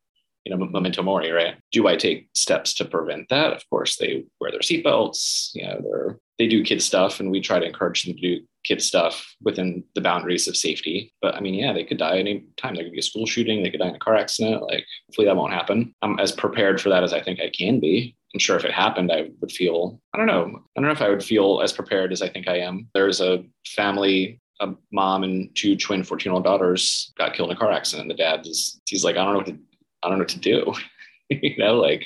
You 0.45 0.57
know, 0.57 0.65
memento 0.65 1.03
mori, 1.03 1.33
right? 1.33 1.57
Do 1.73 1.89
I 1.89 1.97
take 1.97 2.29
steps 2.37 2.73
to 2.75 2.85
prevent 2.85 3.29
that? 3.31 3.53
Of 3.53 3.69
course, 3.69 3.97
they 3.97 4.25
wear 4.41 4.53
their 4.53 4.61
seatbelts. 4.61 5.51
You 5.55 5.65
know, 5.65 5.81
they're 5.83 6.21
they 6.39 6.47
do 6.47 6.63
kid 6.63 6.83
stuff, 6.83 7.19
and 7.19 7.31
we 7.31 7.41
try 7.41 7.59
to 7.59 7.67
encourage 7.67 8.05
them 8.05 8.15
to 8.15 8.21
do 8.21 8.45
kid 8.63 8.83
stuff 8.83 9.35
within 9.43 9.83
the 9.95 10.01
boundaries 10.01 10.49
of 10.49 10.57
safety. 10.57 11.13
But 11.23 11.35
I 11.35 11.41
mean, 11.41 11.55
yeah, 11.55 11.73
they 11.73 11.85
could 11.85 11.99
die 11.99 12.19
any 12.19 12.45
time. 12.57 12.75
There 12.75 12.85
could 12.85 12.93
be 12.93 12.99
a 12.99 13.03
school 13.03 13.27
shooting. 13.27 13.63
They 13.63 13.71
could 13.71 13.81
die 13.81 13.89
in 13.89 13.95
a 13.95 13.99
car 13.99 14.17
accident. 14.17 14.63
Like, 14.63 14.85
hopefully 15.09 15.27
that 15.27 15.37
won't 15.37 15.53
happen. 15.53 15.95
I'm 16.03 16.19
as 16.19 16.33
prepared 16.33 16.81
for 16.81 16.91
that 16.91 17.03
as 17.03 17.13
I 17.13 17.23
think 17.23 17.41
I 17.41 17.51
can 17.51 17.81
be. 17.81 18.17
I'm 18.35 18.41
sure 18.41 18.57
if 18.57 18.65
it 18.65 18.73
happened, 18.73 19.11
I 19.11 19.31
would 19.41 19.53
feel, 19.53 19.99
I 20.13 20.19
don't 20.19 20.27
know, 20.27 20.61
I 20.77 20.81
don't 20.81 20.89
know 20.89 20.91
if 20.91 21.01
I 21.01 21.09
would 21.09 21.25
feel 21.25 21.63
as 21.63 21.73
prepared 21.73 22.13
as 22.13 22.21
I 22.21 22.29
think 22.29 22.49
I 22.49 22.59
am. 22.59 22.89
There's 22.93 23.21
a 23.21 23.45
family 23.65 24.41
a 24.61 24.73
mom 24.93 25.23
and 25.25 25.55
two 25.55 25.77
twin 25.77 26.03
14 26.03 26.31
year 26.31 26.35
old 26.35 26.45
daughters 26.45 27.13
got 27.17 27.35
killed 27.35 27.51
in 27.51 27.57
a 27.57 27.59
car 27.59 27.71
accident. 27.71 28.09
The 28.09 28.15
dad 28.15 28.47
is, 28.47 28.81
he's 28.87 29.05
like, 29.05 29.17
I 29.17 29.25
don't 29.25 29.33
know 29.33 29.39
what 29.39 29.47
to, 29.47 29.59
I 30.03 30.09
don't 30.09 30.19
know 30.19 30.23
what 30.23 30.29
to 30.31 30.39
do. 30.39 30.75
you 31.29 31.57
know, 31.57 31.77
like 31.77 32.05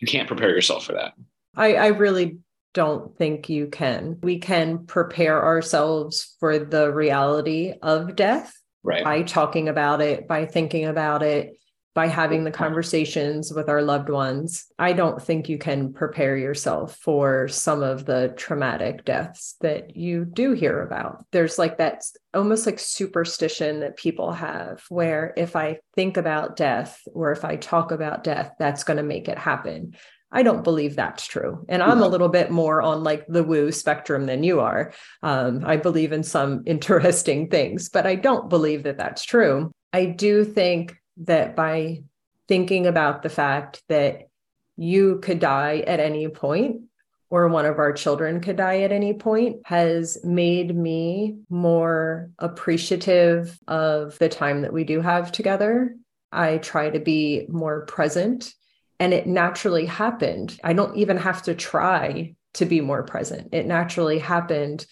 you 0.00 0.06
can't 0.06 0.28
prepare 0.28 0.50
yourself 0.50 0.84
for 0.84 0.92
that. 0.92 1.14
I, 1.56 1.74
I 1.74 1.86
really 1.88 2.38
don't 2.74 3.16
think 3.16 3.48
you 3.48 3.68
can. 3.68 4.18
We 4.22 4.38
can 4.38 4.86
prepare 4.86 5.44
ourselves 5.44 6.34
for 6.40 6.58
the 6.58 6.92
reality 6.92 7.74
of 7.80 8.16
death 8.16 8.52
right. 8.82 9.04
by 9.04 9.22
talking 9.22 9.68
about 9.68 10.00
it, 10.00 10.26
by 10.26 10.46
thinking 10.46 10.86
about 10.86 11.22
it, 11.22 11.56
by 11.94 12.08
having 12.08 12.42
the 12.42 12.50
conversations 12.50 13.52
with 13.52 13.68
our 13.68 13.80
loved 13.80 14.08
ones, 14.08 14.66
I 14.78 14.92
don't 14.92 15.22
think 15.22 15.48
you 15.48 15.58
can 15.58 15.92
prepare 15.92 16.36
yourself 16.36 16.96
for 16.96 17.46
some 17.46 17.84
of 17.84 18.04
the 18.04 18.34
traumatic 18.36 19.04
deaths 19.04 19.54
that 19.60 19.96
you 19.96 20.24
do 20.24 20.52
hear 20.52 20.82
about. 20.82 21.24
There's 21.30 21.58
like 21.58 21.78
that 21.78 22.02
almost 22.34 22.66
like 22.66 22.80
superstition 22.80 23.80
that 23.80 23.96
people 23.96 24.32
have 24.32 24.82
where 24.88 25.32
if 25.36 25.54
I 25.54 25.78
think 25.94 26.16
about 26.16 26.56
death 26.56 27.00
or 27.12 27.30
if 27.30 27.44
I 27.44 27.56
talk 27.56 27.92
about 27.92 28.24
death, 28.24 28.52
that's 28.58 28.82
going 28.82 28.96
to 28.96 29.04
make 29.04 29.28
it 29.28 29.38
happen. 29.38 29.94
I 30.32 30.42
don't 30.42 30.64
believe 30.64 30.96
that's 30.96 31.28
true. 31.28 31.64
And 31.68 31.80
I'm 31.80 32.02
a 32.02 32.08
little 32.08 32.28
bit 32.28 32.50
more 32.50 32.82
on 32.82 33.04
like 33.04 33.24
the 33.28 33.44
woo 33.44 33.70
spectrum 33.70 34.26
than 34.26 34.42
you 34.42 34.58
are. 34.58 34.92
Um, 35.22 35.62
I 35.64 35.76
believe 35.76 36.10
in 36.12 36.24
some 36.24 36.62
interesting 36.66 37.48
things, 37.48 37.88
but 37.88 38.04
I 38.04 38.16
don't 38.16 38.50
believe 38.50 38.82
that 38.82 38.98
that's 38.98 39.22
true. 39.22 39.70
I 39.92 40.06
do 40.06 40.44
think 40.44 40.96
that 41.18 41.56
by 41.56 42.02
thinking 42.48 42.86
about 42.86 43.22
the 43.22 43.28
fact 43.28 43.82
that 43.88 44.28
you 44.76 45.18
could 45.20 45.38
die 45.38 45.78
at 45.86 46.00
any 46.00 46.28
point 46.28 46.82
or 47.30 47.48
one 47.48 47.66
of 47.66 47.78
our 47.78 47.92
children 47.92 48.40
could 48.40 48.56
die 48.56 48.82
at 48.82 48.92
any 48.92 49.14
point 49.14 49.56
has 49.64 50.18
made 50.24 50.76
me 50.76 51.36
more 51.48 52.30
appreciative 52.38 53.58
of 53.66 54.18
the 54.18 54.28
time 54.28 54.62
that 54.62 54.72
we 54.72 54.84
do 54.84 55.00
have 55.00 55.32
together. 55.32 55.96
I 56.30 56.58
try 56.58 56.90
to 56.90 57.00
be 57.00 57.46
more 57.48 57.86
present 57.86 58.52
and 59.00 59.12
it 59.12 59.26
naturally 59.26 59.86
happened. 59.86 60.58
I 60.62 60.72
don't 60.72 60.96
even 60.96 61.16
have 61.16 61.42
to 61.42 61.54
try 61.54 62.34
to 62.54 62.66
be 62.66 62.80
more 62.80 63.02
present. 63.02 63.48
It 63.52 63.66
naturally 63.66 64.18
happened 64.18 64.86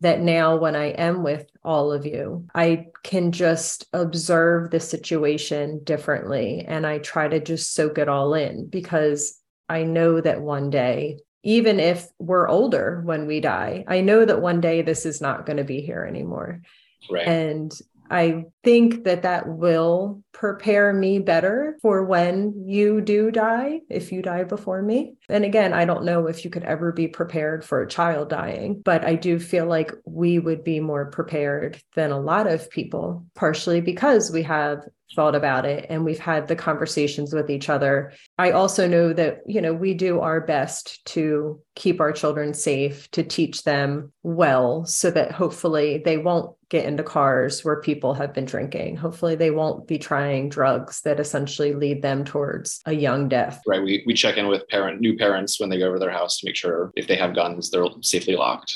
that 0.00 0.20
now 0.20 0.56
when 0.56 0.76
I 0.76 0.86
am 0.90 1.22
with 1.22 1.46
all 1.64 1.92
of 1.92 2.06
you, 2.06 2.46
I 2.54 2.86
can 3.02 3.32
just 3.32 3.86
observe 3.92 4.70
the 4.70 4.80
situation 4.80 5.82
differently. 5.84 6.64
And 6.66 6.86
I 6.86 6.98
try 6.98 7.28
to 7.28 7.40
just 7.40 7.74
soak 7.74 7.98
it 7.98 8.08
all 8.08 8.34
in 8.34 8.68
because 8.68 9.38
I 9.68 9.82
know 9.82 10.20
that 10.20 10.40
one 10.40 10.70
day, 10.70 11.18
even 11.42 11.80
if 11.80 12.06
we're 12.18 12.48
older 12.48 13.02
when 13.04 13.26
we 13.26 13.40
die, 13.40 13.84
I 13.88 14.00
know 14.00 14.24
that 14.24 14.40
one 14.40 14.60
day 14.60 14.82
this 14.82 15.04
is 15.04 15.20
not 15.20 15.46
going 15.46 15.56
to 15.56 15.64
be 15.64 15.80
here 15.80 16.04
anymore. 16.04 16.62
Right. 17.10 17.26
And 17.26 17.72
I 18.10 18.46
think 18.68 19.04
that 19.04 19.22
that 19.22 19.48
will 19.48 20.22
prepare 20.32 20.92
me 20.92 21.18
better 21.18 21.78
for 21.80 22.04
when 22.04 22.66
you 22.66 23.00
do 23.00 23.30
die, 23.30 23.80
if 23.88 24.12
you 24.12 24.20
die 24.20 24.44
before 24.44 24.82
me. 24.82 25.14
And 25.30 25.42
again, 25.42 25.72
I 25.72 25.86
don't 25.86 26.04
know 26.04 26.26
if 26.26 26.44
you 26.44 26.50
could 26.50 26.64
ever 26.64 26.92
be 26.92 27.08
prepared 27.08 27.64
for 27.64 27.80
a 27.80 27.88
child 27.88 28.28
dying, 28.28 28.82
but 28.84 29.06
I 29.06 29.14
do 29.14 29.38
feel 29.38 29.64
like 29.64 29.94
we 30.04 30.38
would 30.38 30.64
be 30.64 30.80
more 30.80 31.06
prepared 31.06 31.80
than 31.94 32.10
a 32.10 32.20
lot 32.20 32.46
of 32.46 32.68
people, 32.68 33.24
partially 33.34 33.80
because 33.80 34.30
we 34.30 34.42
have 34.42 34.84
thought 35.16 35.34
about 35.34 35.64
it 35.64 35.86
and 35.88 36.04
we've 36.04 36.18
had 36.18 36.46
the 36.46 36.54
conversations 36.54 37.32
with 37.32 37.48
each 37.48 37.70
other. 37.70 38.12
I 38.36 38.50
also 38.50 38.86
know 38.86 39.14
that, 39.14 39.40
you 39.46 39.62
know, 39.62 39.72
we 39.72 39.94
do 39.94 40.20
our 40.20 40.42
best 40.42 41.02
to 41.06 41.62
keep 41.74 42.00
our 42.00 42.12
children 42.12 42.52
safe, 42.52 43.10
to 43.12 43.22
teach 43.22 43.62
them 43.62 44.12
well, 44.22 44.84
so 44.84 45.10
that 45.10 45.32
hopefully 45.32 46.02
they 46.04 46.18
won't 46.18 46.54
get 46.68 46.84
into 46.84 47.02
cars 47.02 47.64
where 47.64 47.80
people 47.80 48.12
have 48.14 48.34
been 48.34 48.44
drinking. 48.44 48.57
Hopefully, 48.66 49.34
they 49.34 49.50
won't 49.50 49.86
be 49.86 49.98
trying 49.98 50.48
drugs 50.48 51.00
that 51.02 51.20
essentially 51.20 51.72
lead 51.72 52.02
them 52.02 52.24
towards 52.24 52.80
a 52.86 52.92
young 52.92 53.28
death. 53.28 53.60
Right. 53.66 53.82
We, 53.82 54.02
we 54.06 54.14
check 54.14 54.36
in 54.36 54.48
with 54.48 54.68
parent 54.68 55.00
new 55.00 55.16
parents 55.16 55.60
when 55.60 55.70
they 55.70 55.78
go 55.78 55.86
over 55.86 55.98
their 55.98 56.10
house 56.10 56.38
to 56.38 56.46
make 56.46 56.56
sure 56.56 56.92
if 56.96 57.06
they 57.06 57.16
have 57.16 57.34
guns, 57.34 57.70
they're 57.70 57.86
safely 58.00 58.36
locked. 58.36 58.74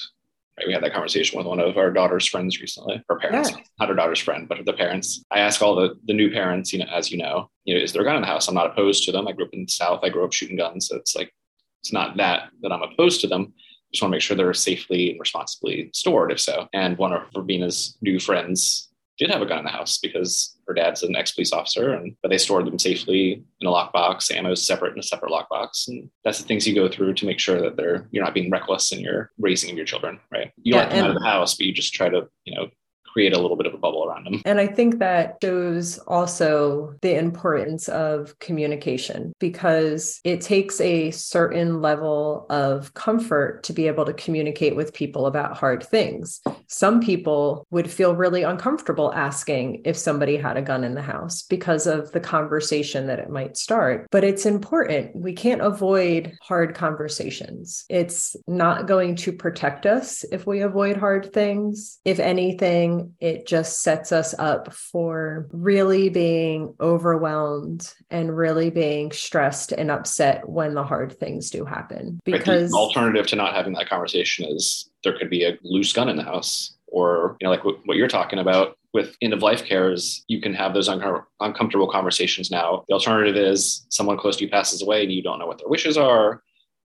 Right. 0.59 0.67
We 0.67 0.73
had 0.73 0.83
that 0.83 0.93
conversation 0.93 1.39
with 1.39 1.47
one 1.47 1.61
of 1.61 1.77
our 1.77 1.91
daughter's 1.91 2.27
friends 2.27 2.61
recently, 2.61 3.03
her 3.09 3.19
parents, 3.19 3.51
yeah. 3.51 3.59
not 3.81 3.89
her 3.89 3.95
daughter's 3.95 4.21
friend, 4.21 4.49
but 4.49 4.65
the 4.65 4.73
parents. 4.73 5.25
I 5.31 5.41
ask 5.41 5.63
all 5.63 5.75
the, 5.75 5.95
the 6.07 6.13
new 6.13 6.31
parents, 6.31 6.73
you 6.73 6.79
know, 6.79 6.87
as 6.93 7.11
you 7.11 7.19
know, 7.19 7.51
you 7.65 7.75
know, 7.75 7.81
is 7.81 7.93
there 7.93 8.03
a 8.03 8.05
gun 8.05 8.17
in 8.17 8.23
the 8.23 8.29
house? 8.29 8.49
I'm 8.49 8.55
not 8.55 8.71
opposed 8.71 9.05
to 9.05 9.13
them. 9.13 9.27
I 9.27 9.33
grew 9.33 9.47
up 9.47 9.55
in 9.55 9.65
the 9.65 9.73
South. 9.73 10.01
I 10.03 10.11
grew 10.11 10.25
up 10.25 10.33
shooting 10.33 10.57
guns. 10.57 10.89
So 10.89 10.97
it's 10.97 11.17
like, 11.17 11.33
it's 11.81 11.93
not 11.93 12.17
that 12.19 12.51
that 12.61 12.71
I'm 12.71 12.83
opposed 12.83 13.23
to 13.23 13.27
them 13.27 13.55
just 13.93 14.03
want 14.03 14.13
to 14.13 14.17
make 14.17 14.23
sure 14.23 14.37
they're 14.37 14.55
safely 14.55 15.11
and 15.11 15.21
responsibly 15.21 15.91
stored, 15.93 16.33
if 16.33 16.41
so. 16.41 16.67
And 16.73 16.97
one 16.97 17.13
of 17.13 17.23
Robina's 17.35 17.97
new 18.01 18.19
friends 18.19 18.89
did 19.23 19.31
have 19.31 19.43
a 19.43 19.47
gun 19.47 19.61
in 19.61 19.65
the 19.65 19.71
house 19.71 19.99
because 19.99 20.59
her 20.67 20.75
dad's 20.75 21.03
an 21.03 21.15
ex-police 21.15 21.53
officer, 21.53 21.95
and 21.95 22.17
but 22.23 22.31
they 22.31 22.39
stored 22.39 22.67
them 22.67 22.79
safely 22.79 23.43
in 23.61 23.67
a 23.67 23.71
lockbox. 23.71 24.35
Ammo's 24.35 24.67
separate 24.67 24.95
in 24.95 24.99
a 24.99 25.03
separate 25.03 25.31
lockbox, 25.31 25.89
and 25.89 26.11
that's 26.25 26.39
the 26.39 26.45
things 26.45 26.67
you 26.67 26.75
go 26.75 26.89
through 26.89 27.15
to 27.15 27.27
make 27.27 27.39
sure 27.39 27.61
that 27.61 27.77
they're 27.77 28.09
you're 28.11 28.25
not 28.25 28.35
being 28.35 28.51
reckless 28.51 28.91
in 28.93 29.01
your 29.01 29.31
raising 29.39 29.71
of 29.71 29.77
your 29.77 29.87
children, 29.87 30.19
right? 30.33 30.51
You 30.57 30.75
yeah, 30.75 30.81
let 30.81 30.91
them 30.91 31.05
out 31.05 31.11
of 31.11 31.19
the 31.19 31.27
house, 31.27 31.55
but 31.55 31.67
you 31.67 31.73
just 31.73 31.95
try 31.95 32.09
to 32.09 32.29
you 32.45 32.55
know 32.55 32.69
create 33.13 33.35
a 33.35 33.39
little 33.39 33.57
bit 33.57 33.67
of 33.67 33.75
a 33.75 33.79
bubble 33.79 34.05
around 34.05 34.25
them. 34.25 34.43
And 34.45 34.59
I 34.59 34.67
think 34.67 34.99
that 34.99 35.37
shows 35.43 35.99
also 36.07 36.95
the 37.03 37.15
importance 37.15 37.89
of 37.89 38.39
communication 38.39 39.33
because 39.39 40.21
it 40.25 40.41
takes 40.41 40.81
a 40.81 41.11
certain 41.11 41.83
level 41.83 42.47
of 42.49 42.95
comfort 42.95 43.63
to 43.65 43.73
be 43.73 43.87
able 43.87 44.05
to 44.07 44.15
communicate 44.15 44.77
with 44.77 44.95
people 44.95 45.27
about 45.27 45.57
hard 45.57 45.83
things. 45.83 46.41
Some 46.69 47.01
people 47.01 47.67
would 47.71 47.91
feel 47.91 48.17
really 48.17 48.43
uncomfortable 48.43 49.13
asking 49.13 49.83
if 49.85 49.97
somebody 49.97 50.37
had 50.37 50.57
a 50.57 50.63
gun 50.63 50.85
in 50.85 50.95
the 50.95 51.03
house 51.03 51.43
because 51.43 51.87
of 51.87 52.13
the 52.13 52.21
conversation 52.21 53.07
that 53.07 53.19
it 53.19 53.31
might 53.31 53.57
start. 53.57 54.07
But 54.11 54.25
it's 54.25 54.47
important. 54.47 55.15
We 55.15 55.35
can't 55.35 55.61
avoid 55.61 56.33
hard 56.41 56.75
conversations. 56.75 57.85
It's 57.89 58.37
not 58.47 58.87
going 58.87 59.17
to 59.17 59.33
protect 59.33 59.87
us 59.87 60.25
if 60.33 60.47
we 60.47 60.61
avoid 60.61 60.97
hard 60.97 61.33
things. 61.33 61.99
If 62.05 62.19
anything, 62.19 63.02
it 63.21 63.47
just 63.47 63.83
sets 63.83 64.13
us 64.13 64.35
up 64.39 64.73
for 64.73 65.49
really 65.53 66.09
being 66.09 66.75
overwhelmed 66.81 67.93
and 68.11 68.37
really 68.37 68.71
being 68.71 69.13
stressed 69.13 69.73
and 69.73 69.91
upset 69.91 70.49
when 70.49 70.75
the 70.75 70.85
hard 70.85 71.19
things 71.19 71.51
do 71.51 71.65
happen. 71.65 72.21
Because 72.25 72.71
the 72.71 72.77
alternative 72.77 73.27
to 73.29 73.37
not 73.37 73.55
having 73.55 73.73
that 73.75 73.89
conversation 73.89 74.47
is 74.47 74.91
there 75.05 75.17
could 75.17 75.31
be 75.31 75.45
a 75.45 75.59
loose 75.63 75.93
gun 75.93 76.09
in 76.09 76.17
the 76.17 76.23
house, 76.23 76.75
or 76.87 77.37
you 77.41 77.47
know, 77.47 77.51
like 77.51 77.65
what 77.65 77.97
you're 77.97 78.09
talking 78.09 78.39
about 78.39 78.77
with 78.93 79.17
end 79.23 79.33
of 79.33 79.43
life 79.43 79.65
care 79.65 79.91
is 79.91 80.23
you 80.29 80.41
can 80.41 80.53
have 80.53 80.75
those 80.75 80.89
un- 80.89 81.23
uncomfortable 81.41 81.91
conversations 81.91 82.51
now. 82.51 82.85
The 82.89 82.95
alternative 82.95 83.37
is 83.37 83.87
someone 83.89 84.19
close 84.19 84.37
to 84.37 84.45
you 84.45 84.51
passes 84.51 84.83
away 84.83 85.03
and 85.03 85.13
you 85.13 85.23
don't 85.23 85.39
know 85.39 85.47
what 85.47 85.59
their 85.59 85.69
wishes 85.69 85.97
are 85.97 86.43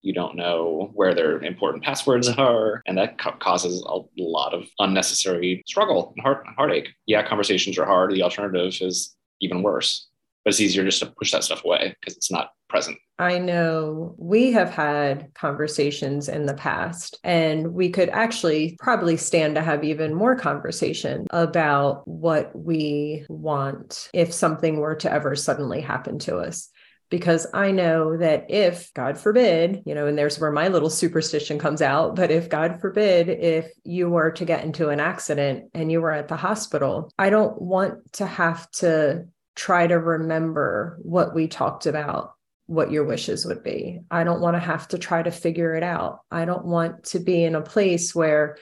you 0.07 0.13
don't 0.13 0.37
know 0.37 0.91
where 0.95 1.15
their 1.15 1.43
important 1.43 1.83
passwords 1.83 2.29
are 2.39 2.83
and 2.87 2.97
that 2.97 3.19
ca- 3.19 3.37
causes 3.39 3.85
a 3.89 3.99
lot 4.17 4.55
of 4.55 4.69
unnecessary 4.79 5.63
struggle 5.67 6.13
and 6.17 6.23
heart- 6.23 6.47
heartache. 6.57 6.89
Yeah 7.07 7.27
conversations 7.27 7.77
are 7.79 7.87
hard. 7.87 8.13
The 8.13 8.23
alternative 8.23 8.75
is 8.81 9.17
even 9.41 9.63
worse 9.63 10.07
but 10.47 10.51
it's 10.51 10.61
easier 10.61 10.85
just 10.85 11.01
to 11.01 11.07
push 11.07 11.33
that 11.33 11.43
stuff 11.43 11.65
away 11.65 11.97
because 12.01 12.17
it's 12.17 12.31
not 12.31 12.53
present. 12.69 12.97
I 13.19 13.39
know. 13.39 14.15
We 14.17 14.53
have 14.53 14.71
had 14.71 15.35
conversations 15.35 16.29
in 16.29 16.47
the 16.47 16.55
past, 16.55 17.19
and 17.25 17.75
we 17.75 17.91
could 17.91 18.11
actually 18.11 18.77
probably 18.79 19.17
stand 19.17 19.57
to 19.57 19.61
have 19.61 19.83
even 19.83 20.15
more 20.15 20.37
conversation 20.37 21.27
about 21.31 22.07
what 22.07 22.57
we 22.57 23.27
want 23.29 24.09
if 24.15 24.33
something 24.33 24.77
were 24.77 24.95
to 24.95 25.11
ever 25.11 25.35
suddenly 25.35 25.81
happen 25.81 26.21
to 26.21 26.37
us 26.37 26.71
because 27.09 27.47
I 27.55 27.71
know 27.71 28.17
that 28.17 28.51
if, 28.51 28.93
God 28.95 29.19
forbid, 29.19 29.83
you 29.87 29.95
know, 29.95 30.07
and 30.07 30.19
there's 30.19 30.41
where 30.41 30.51
my 30.51 30.69
little 30.69 30.91
superstition 30.91 31.59
comes 31.59 31.83
out, 31.83 32.17
but 32.17 32.31
if, 32.31 32.49
God 32.49 32.81
forbid, 32.81 33.29
if 33.29 33.71
you 33.85 34.09
were 34.11 34.33
to 34.33 34.45
get 34.45 34.65
into 34.65 34.89
an 34.89 35.01
accident 35.01 35.71
and 35.75 35.91
you 35.93 36.01
were 36.01 36.13
at 36.13 36.29
the 36.29 36.37
hospital, 36.37 37.13
I 37.19 37.31
don't 37.31 37.61
want 37.61 38.15
to 38.15 38.27
have 38.27 38.71
to 38.73 39.27
try 39.55 39.87
to 39.87 39.99
remember 39.99 40.99
what 41.03 41.35
we 41.35 41.49
talked 41.49 41.87
about 41.87 42.33
what 42.67 42.91
your 42.91 43.05
wishes 43.05 43.47
would 43.47 43.63
be. 43.63 44.01
I 44.11 44.25
don't 44.25 44.41
want 44.41 44.57
to 44.57 44.61
have 44.61 44.89
to 44.89 44.99
try 44.99 45.23
to 45.23 45.31
figure 45.31 45.75
it 45.75 45.85
out. 45.85 46.21
I 46.31 46.45
don't 46.45 46.65
want 46.65 47.05
to 47.05 47.21
be 47.21 47.45
in 47.45 47.55
a 47.55 47.63
place 47.63 48.15
where 48.15 48.57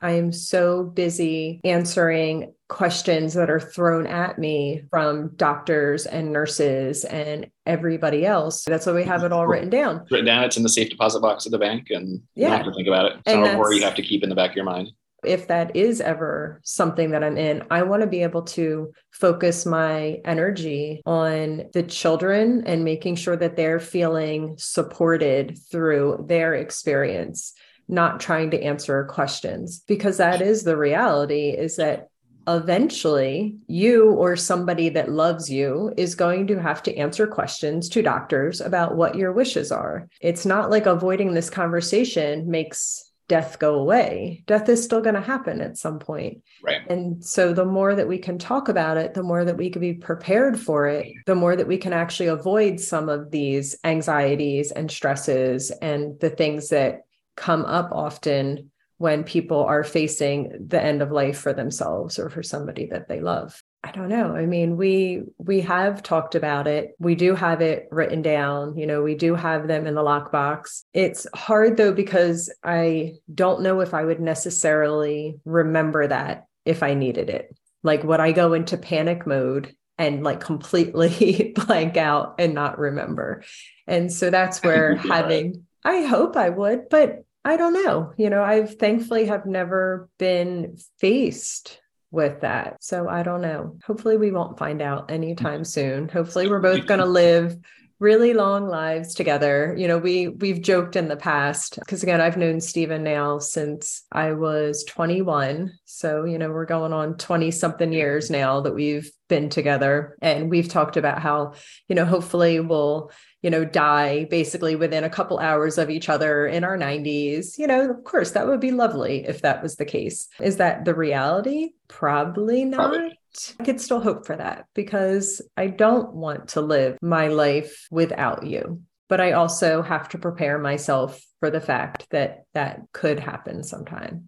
I 0.00 0.12
am 0.12 0.32
so 0.32 0.84
busy 0.84 1.60
answering 1.64 2.54
questions 2.68 3.34
that 3.34 3.50
are 3.50 3.60
thrown 3.60 4.06
at 4.06 4.38
me 4.38 4.82
from 4.90 5.34
doctors 5.36 6.06
and 6.06 6.32
nurses 6.32 7.04
and 7.04 7.50
everybody 7.66 8.24
else. 8.24 8.64
That's 8.64 8.86
why 8.86 8.92
we 8.92 9.04
have 9.04 9.24
it 9.24 9.32
all 9.32 9.46
written 9.46 9.70
down. 9.70 10.06
Written 10.10 10.26
down, 10.26 10.44
it's 10.44 10.56
in 10.56 10.62
the 10.62 10.68
safe 10.68 10.90
deposit 10.90 11.20
box 11.20 11.46
at 11.46 11.52
the 11.52 11.58
bank, 11.58 11.88
and 11.90 12.20
yeah. 12.34 12.44
you 12.44 12.48
don't 12.50 12.58
have 12.58 12.66
to 12.66 12.74
think 12.74 12.88
about 12.88 13.06
it. 13.06 13.12
It's 13.18 13.22
and 13.26 13.42
not 13.42 13.54
a 13.54 13.58
worry 13.58 13.76
you 13.76 13.82
have 13.82 13.94
to 13.96 14.02
keep 14.02 14.22
in 14.22 14.28
the 14.28 14.36
back 14.36 14.50
of 14.50 14.56
your 14.56 14.64
mind. 14.64 14.90
If 15.24 15.48
that 15.48 15.74
is 15.74 16.00
ever 16.00 16.60
something 16.62 17.10
that 17.10 17.24
I'm 17.24 17.36
in, 17.36 17.64
I 17.72 17.82
want 17.82 18.02
to 18.02 18.06
be 18.06 18.22
able 18.22 18.42
to 18.42 18.92
focus 19.10 19.66
my 19.66 20.18
energy 20.24 21.02
on 21.06 21.64
the 21.72 21.82
children 21.82 22.62
and 22.66 22.84
making 22.84 23.16
sure 23.16 23.36
that 23.36 23.56
they're 23.56 23.80
feeling 23.80 24.54
supported 24.58 25.58
through 25.72 26.26
their 26.28 26.54
experience 26.54 27.52
not 27.88 28.20
trying 28.20 28.50
to 28.50 28.62
answer 28.62 29.04
questions 29.04 29.82
because 29.86 30.18
that 30.18 30.40
is 30.40 30.62
the 30.62 30.76
reality 30.76 31.50
is 31.50 31.76
that 31.76 32.08
eventually 32.46 33.58
you 33.66 34.10
or 34.12 34.34
somebody 34.34 34.88
that 34.88 35.10
loves 35.10 35.50
you 35.50 35.92
is 35.96 36.14
going 36.14 36.46
to 36.46 36.60
have 36.60 36.82
to 36.82 36.96
answer 36.96 37.26
questions 37.26 37.88
to 37.90 38.02
doctors 38.02 38.60
about 38.60 38.96
what 38.96 39.14
your 39.14 39.32
wishes 39.32 39.70
are. 39.70 40.08
It's 40.20 40.46
not 40.46 40.70
like 40.70 40.86
avoiding 40.86 41.34
this 41.34 41.50
conversation 41.50 42.50
makes 42.50 43.04
death 43.28 43.58
go 43.58 43.74
away. 43.74 44.42
Death 44.46 44.68
is 44.70 44.82
still 44.82 45.02
going 45.02 45.14
to 45.14 45.20
happen 45.20 45.60
at 45.60 45.76
some 45.76 45.98
point. 45.98 46.42
Right. 46.62 46.80
And 46.88 47.22
so 47.22 47.52
the 47.52 47.66
more 47.66 47.94
that 47.94 48.08
we 48.08 48.16
can 48.16 48.38
talk 48.38 48.70
about 48.70 48.96
it, 48.96 49.12
the 49.12 49.22
more 49.22 49.44
that 49.44 49.58
we 49.58 49.68
can 49.68 49.82
be 49.82 49.92
prepared 49.92 50.58
for 50.58 50.88
it, 50.88 51.06
the 51.26 51.34
more 51.34 51.54
that 51.54 51.68
we 51.68 51.76
can 51.76 51.92
actually 51.92 52.28
avoid 52.28 52.80
some 52.80 53.10
of 53.10 53.30
these 53.30 53.76
anxieties 53.84 54.72
and 54.72 54.90
stresses 54.90 55.70
and 55.82 56.18
the 56.20 56.30
things 56.30 56.70
that 56.70 57.02
come 57.38 57.64
up 57.64 57.90
often 57.92 58.70
when 58.98 59.22
people 59.22 59.64
are 59.64 59.84
facing 59.84 60.66
the 60.66 60.82
end 60.82 61.02
of 61.02 61.12
life 61.12 61.38
for 61.38 61.52
themselves 61.52 62.18
or 62.18 62.28
for 62.28 62.42
somebody 62.42 62.86
that 62.86 63.08
they 63.08 63.20
love. 63.20 63.62
I 63.84 63.92
don't 63.92 64.08
know. 64.08 64.34
I 64.34 64.44
mean, 64.44 64.76
we 64.76 65.22
we 65.38 65.60
have 65.60 66.02
talked 66.02 66.34
about 66.34 66.66
it. 66.66 66.96
We 66.98 67.14
do 67.14 67.36
have 67.36 67.60
it 67.60 67.86
written 67.92 68.22
down. 68.22 68.76
You 68.76 68.88
know, 68.88 69.02
we 69.02 69.14
do 69.14 69.36
have 69.36 69.68
them 69.68 69.86
in 69.86 69.94
the 69.94 70.02
lockbox. 70.02 70.82
It's 70.92 71.28
hard 71.32 71.76
though 71.76 71.92
because 71.92 72.52
I 72.64 73.14
don't 73.32 73.62
know 73.62 73.80
if 73.80 73.94
I 73.94 74.04
would 74.04 74.20
necessarily 74.20 75.38
remember 75.44 76.08
that 76.08 76.46
if 76.64 76.82
I 76.82 76.94
needed 76.94 77.30
it. 77.30 77.56
Like 77.84 78.02
would 78.02 78.18
I 78.18 78.32
go 78.32 78.52
into 78.52 78.76
panic 78.76 79.28
mode 79.28 79.72
and 79.96 80.24
like 80.24 80.40
completely 80.40 81.54
blank 81.66 81.96
out 81.96 82.34
and 82.40 82.54
not 82.54 82.80
remember? 82.80 83.44
And 83.86 84.12
so 84.12 84.28
that's 84.30 84.60
where 84.64 84.96
having 84.96 85.64
I 85.84 86.02
hope 86.02 86.36
I 86.36 86.50
would, 86.50 86.88
but 86.90 87.24
I 87.44 87.56
don't 87.56 87.72
know. 87.72 88.12
You 88.16 88.30
know, 88.30 88.42
I've 88.42 88.76
thankfully 88.76 89.26
have 89.26 89.46
never 89.46 90.08
been 90.18 90.76
faced 90.98 91.80
with 92.10 92.40
that. 92.40 92.82
So 92.82 93.08
I 93.08 93.22
don't 93.22 93.42
know. 93.42 93.76
Hopefully 93.86 94.16
we 94.16 94.30
won't 94.30 94.58
find 94.58 94.80
out 94.80 95.10
anytime 95.10 95.64
soon. 95.64 96.08
Hopefully 96.08 96.48
we're 96.48 96.60
both 96.60 96.86
going 96.86 97.00
to 97.00 97.06
live 97.06 97.56
really 97.98 98.32
long 98.32 98.68
lives 98.68 99.14
together. 99.14 99.74
You 99.76 99.88
know, 99.88 99.98
we 99.98 100.28
we've 100.28 100.62
joked 100.62 100.96
in 100.96 101.08
the 101.08 101.16
past 101.16 101.78
because 101.80 102.02
again, 102.02 102.20
I've 102.20 102.36
known 102.36 102.60
Stephen 102.60 103.02
now 103.02 103.38
since 103.38 104.04
I 104.12 104.32
was 104.32 104.84
21. 104.84 105.72
So, 105.84 106.24
you 106.24 106.38
know, 106.38 106.50
we're 106.50 106.64
going 106.64 106.92
on 106.92 107.16
20 107.16 107.50
something 107.50 107.92
years 107.92 108.30
now 108.30 108.60
that 108.60 108.74
we've 108.74 109.10
been 109.28 109.48
together 109.48 110.16
and 110.22 110.50
we've 110.50 110.68
talked 110.68 110.96
about 110.96 111.20
how, 111.20 111.54
you 111.88 111.94
know, 111.94 112.04
hopefully 112.04 112.60
we'll 112.60 113.10
you 113.42 113.50
know, 113.50 113.64
die 113.64 114.24
basically 114.24 114.74
within 114.74 115.04
a 115.04 115.10
couple 115.10 115.38
hours 115.38 115.78
of 115.78 115.90
each 115.90 116.08
other 116.08 116.46
in 116.46 116.64
our 116.64 116.76
90s. 116.76 117.56
You 117.56 117.68
know, 117.68 117.90
of 117.90 118.02
course, 118.04 118.32
that 118.32 118.46
would 118.46 118.60
be 118.60 118.72
lovely 118.72 119.26
if 119.26 119.42
that 119.42 119.62
was 119.62 119.76
the 119.76 119.84
case. 119.84 120.28
Is 120.40 120.56
that 120.56 120.84
the 120.84 120.94
reality? 120.94 121.70
Probably 121.86 122.64
not. 122.64 122.90
Probably. 122.90 123.17
I 123.60 123.64
could 123.64 123.80
still 123.80 124.00
hope 124.00 124.26
for 124.26 124.36
that 124.36 124.66
because 124.74 125.42
I 125.56 125.68
don't 125.68 126.14
want 126.14 126.48
to 126.50 126.60
live 126.60 126.98
my 127.02 127.28
life 127.28 127.86
without 127.90 128.46
you. 128.46 128.82
But 129.08 129.20
I 129.20 129.32
also 129.32 129.80
have 129.82 130.08
to 130.10 130.18
prepare 130.18 130.58
myself 130.58 131.22
for 131.40 131.50
the 131.50 131.60
fact 131.60 132.06
that 132.10 132.44
that 132.52 132.82
could 132.92 133.18
happen 133.18 133.62
sometime. 133.62 134.26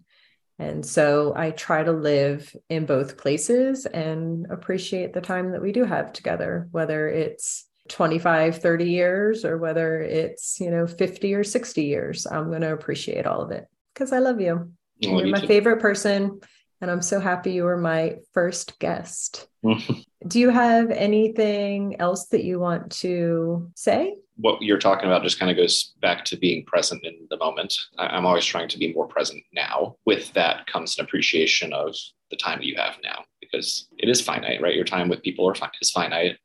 And 0.57 0.85
so 0.85 1.33
I 1.35 1.51
try 1.51 1.83
to 1.83 1.91
live 1.91 2.55
in 2.69 2.85
both 2.85 3.17
places 3.17 3.85
and 3.85 4.47
appreciate 4.49 5.13
the 5.13 5.21
time 5.21 5.51
that 5.51 5.61
we 5.61 5.71
do 5.71 5.83
have 5.85 6.13
together, 6.13 6.67
whether 6.71 7.07
it's 7.07 7.65
25 7.89 8.61
30 8.61 8.85
years 8.85 9.43
or 9.43 9.57
whether 9.57 10.01
it's 10.01 10.59
you 10.59 10.69
know 10.69 10.87
50 10.87 11.33
or 11.33 11.43
60 11.43 11.83
years 11.83 12.25
i'm 12.25 12.47
going 12.47 12.61
to 12.61 12.71
appreciate 12.71 13.25
all 13.25 13.41
of 13.41 13.51
it 13.51 13.65
because 13.93 14.13
i 14.13 14.19
love 14.19 14.39
you 14.39 14.71
you're 14.99 15.27
my 15.27 15.41
too. 15.41 15.47
favorite 15.47 15.81
person 15.81 16.39
And 16.81 16.89
I'm 16.89 17.01
so 17.01 17.19
happy 17.19 17.53
you 17.53 17.63
were 17.63 17.77
my 17.77 18.17
first 18.33 18.79
guest. 18.79 19.47
Mm-hmm. 19.63 20.01
Do 20.27 20.39
you 20.39 20.49
have 20.49 20.89
anything 20.89 21.99
else 21.99 22.25
that 22.27 22.43
you 22.43 22.59
want 22.59 22.91
to 22.93 23.71
say? 23.75 24.15
What 24.37 24.61
you're 24.61 24.79
talking 24.79 25.05
about 25.05 25.21
just 25.21 25.39
kind 25.39 25.51
of 25.51 25.57
goes 25.57 25.93
back 26.01 26.25
to 26.25 26.37
being 26.37 26.65
present 26.65 27.03
in 27.05 27.27
the 27.29 27.37
moment. 27.37 27.75
I'm 27.99 28.25
always 28.25 28.45
trying 28.45 28.67
to 28.69 28.79
be 28.79 28.93
more 28.93 29.07
present 29.07 29.43
now. 29.53 29.95
With 30.05 30.33
that 30.33 30.65
comes 30.65 30.97
an 30.97 31.05
appreciation 31.05 31.71
of 31.73 31.95
the 32.31 32.37
time 32.37 32.59
that 32.59 32.65
you 32.65 32.75
have 32.77 32.95
now 33.03 33.23
because 33.39 33.87
it 33.99 34.09
is 34.09 34.21
finite, 34.21 34.61
right? 34.61 34.75
Your 34.75 34.85
time 34.85 35.09
with 35.09 35.21
people 35.21 35.47
are 35.47 35.53
fi- 35.53 35.69
is 35.81 35.91
finite. 35.91 36.37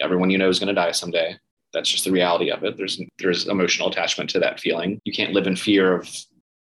Everyone 0.00 0.30
you 0.30 0.38
know 0.38 0.48
is 0.48 0.60
going 0.60 0.68
to 0.68 0.74
die 0.74 0.92
someday. 0.92 1.36
That's 1.72 1.90
just 1.90 2.04
the 2.04 2.12
reality 2.12 2.50
of 2.50 2.62
it. 2.62 2.76
There's 2.76 3.00
there's 3.18 3.48
emotional 3.48 3.88
attachment 3.88 4.30
to 4.30 4.38
that 4.40 4.60
feeling. 4.60 5.00
You 5.04 5.12
can't 5.12 5.32
live 5.32 5.48
in 5.48 5.56
fear 5.56 5.96
of 5.96 6.08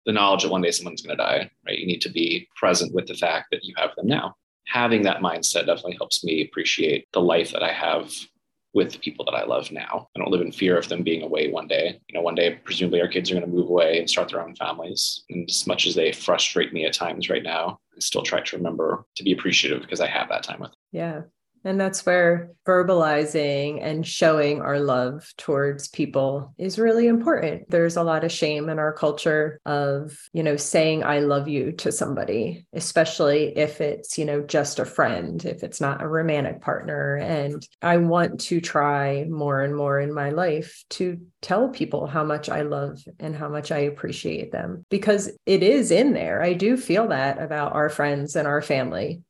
the 0.06 0.12
knowledge 0.12 0.42
that 0.42 0.50
one 0.50 0.62
day 0.62 0.71
someone's 0.71 1.02
going 1.02 1.16
to 1.16 1.23
die, 1.23 1.50
right? 1.66 1.78
You 1.78 1.87
need 1.87 2.00
to 2.02 2.11
be 2.11 2.49
present 2.56 2.94
with 2.94 3.06
the 3.06 3.14
fact 3.14 3.49
that 3.50 3.64
you 3.64 3.75
have 3.76 3.94
them 3.97 4.06
now. 4.06 4.35
Having 4.66 5.02
that 5.02 5.21
mindset 5.21 5.66
definitely 5.66 5.97
helps 5.97 6.25
me 6.25 6.44
appreciate 6.44 7.06
the 7.12 7.21
life 7.21 7.52
that 7.52 7.62
I 7.62 7.73
have 7.73 8.12
with 8.75 8.92
the 8.92 8.99
people 8.99 9.25
that 9.25 9.35
I 9.35 9.44
love 9.44 9.71
now. 9.71 10.09
I 10.16 10.18
don't 10.18 10.30
live 10.30 10.40
in 10.40 10.52
fear 10.52 10.78
of 10.78 10.88
them 10.88 11.02
being 11.02 11.23
away 11.23 11.50
one 11.50 11.68
day. 11.68 12.00
You 12.09 12.14
know, 12.14 12.23
one 12.23 12.35
day, 12.35 12.59
presumably, 12.64 13.00
our 13.00 13.09
kids 13.09 13.30
are 13.30 13.35
going 13.35 13.44
to 13.44 13.52
move 13.52 13.68
away 13.68 13.99
and 13.99 14.09
start 14.09 14.30
their 14.30 14.42
own 14.42 14.54
families. 14.56 15.25
And 15.30 15.49
as 15.49 15.66
much 15.66 15.87
as 15.87 15.94
they 15.94 16.12
frustrate 16.12 16.73
me 16.73 16.87
at 16.87 16.94
times 16.94 17.28
right 17.28 17.42
now, 17.42 17.78
I 17.94 18.00
still 18.00 18.23
try 18.23 18.40
to 18.40 18.56
remember 18.56 19.04
to 19.16 19.23
be 19.23 19.32
appreciative 19.32 19.82
because 19.82 20.00
I 20.00 20.06
have 20.06 20.28
that 20.30 20.42
time 20.42 20.61
with 20.61 20.71
them. 20.71 20.78
Yeah. 20.92 21.21
And 21.64 21.81
that's 21.81 22.04
where 22.04 22.50
verbalizing 22.66 23.81
and 23.83 24.07
showing 24.07 24.61
our 24.61 24.81
love 24.81 25.33
towards 25.37 25.88
people 25.88 26.54
is 26.59 26.78
really 26.78 27.07
important. 27.07 27.71
There's 27.71 27.97
a 27.97 28.02
lot 28.02 28.25
of 28.25 28.33
shame 28.33 28.69
in 28.69 28.78
our 28.78 28.92
culture 28.92 29.61
of, 29.64 30.19
you 30.33 30.42
know, 30.42 30.57
saying 30.57 31.04
I 31.04 31.21
love 31.21 31.49
you 31.49 31.73
to 31.73 31.92
somebody, 31.92 32.66
especially 32.73 33.57
if 33.57 33.81
it's, 33.81 34.19
you 34.19 34.25
know, 34.25 34.42
just 34.42 34.78
a 34.78 34.85
friend, 34.85 35.45
if 35.45 35.62
it's 35.62 35.81
not 35.81 36.02
a 36.02 36.09
romantic 36.09 36.61
partner. 36.61 37.16
And 37.16 37.66
I 37.81 37.97
want 37.99 38.40
to 38.42 38.61
try 38.61 39.25
more 39.28 39.61
and 39.61 39.76
more 39.76 40.00
in 40.00 40.12
my 40.12 40.31
life 40.31 40.85
to 40.90 41.21
tell 41.40 41.69
people 41.69 42.07
how 42.07 42.25
much 42.25 42.49
I 42.49 42.62
love 42.62 43.02
and 43.19 43.35
how 43.35 43.49
much 43.49 43.73
I 43.73 43.78
appreciate 43.78 44.52
them 44.52 44.85
because 44.90 45.31
it 45.47 45.62
is 45.62 45.90
in 45.90 46.12
there. 46.12 46.42
I 46.42 46.52
do 46.52 46.76
feel 46.76 47.09
that 47.09 47.40
about 47.40 47.75
our 47.75 47.88
friends 47.88 48.37
and 48.37 48.47
our 48.47 48.62
family 48.62 49.23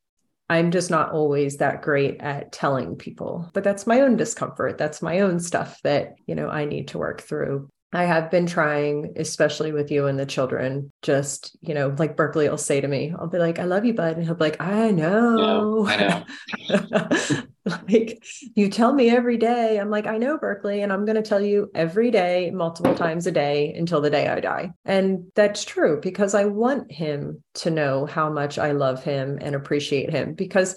I'm 0.53 0.71
just 0.71 0.91
not 0.91 1.13
always 1.13 1.57
that 1.57 1.81
great 1.81 2.21
at 2.21 2.53
telling 2.53 2.97
people, 2.97 3.51
but 3.55 3.65
that's 3.65 3.87
my 3.87 4.03
own 4.03 4.17
discomfort. 4.17 4.77
That's 4.77 5.01
my 5.01 5.21
own 5.21 5.41
stuff 5.41 5.81
that, 5.83 6.17
you 6.27 6.35
know, 6.35 6.51
I 6.51 6.67
need 6.67 6.89
to 6.89 6.99
work 6.99 7.23
through. 7.23 7.71
I 7.95 8.05
have 8.05 8.31
been 8.31 8.47
trying, 8.47 9.13
especially 9.17 9.71
with 9.71 9.91
you 9.91 10.07
and 10.07 10.19
the 10.19 10.25
children, 10.25 10.91
just, 11.03 11.55
you 11.61 11.75
know, 11.75 11.95
like 11.99 12.17
Berkeley 12.17 12.49
will 12.49 12.57
say 12.57 12.81
to 12.81 12.89
me, 12.89 13.13
I'll 13.19 13.27
be 13.27 13.39
like, 13.39 13.59
I 13.59 13.65
love 13.65 13.85
you, 13.85 13.93
bud. 13.93 14.17
And 14.17 14.25
he'll 14.25 14.35
be 14.35 14.45
like, 14.45 14.61
I 14.63 14.91
know. 14.93 15.87
Yeah, 15.87 16.25
I 16.71 17.07
know. 17.29 17.43
like 17.91 18.25
you 18.55 18.71
tell 18.71 18.95
me 18.95 19.11
every 19.11 19.37
day. 19.37 19.79
I'm 19.79 19.91
like, 19.91 20.07
I 20.07 20.17
know 20.17 20.39
Berkeley, 20.39 20.81
and 20.81 20.91
I'm 20.91 21.05
going 21.05 21.17
to 21.17 21.23
tell 21.23 21.41
you 21.41 21.71
every 21.75 22.11
day, 22.11 22.51
multiple 22.51 22.95
times 22.95 23.27
a 23.27 23.33
day 23.33 23.75
until 23.75 24.01
the 24.01 24.11
day 24.11 24.27
I 24.27 24.41
die. 24.41 24.71
And 24.87 25.31
that's 25.35 25.63
true 25.65 26.01
because 26.01 26.35
I 26.35 26.47
want 26.47 26.91
him 26.91 27.43
to 27.55 27.71
know 27.71 28.07
how 28.07 28.31
much 28.31 28.59
I 28.59 28.73
love 28.73 29.05
him 29.05 29.39
and 29.41 29.55
appreciate 29.55 30.11
him 30.11 30.33
because 30.33 30.77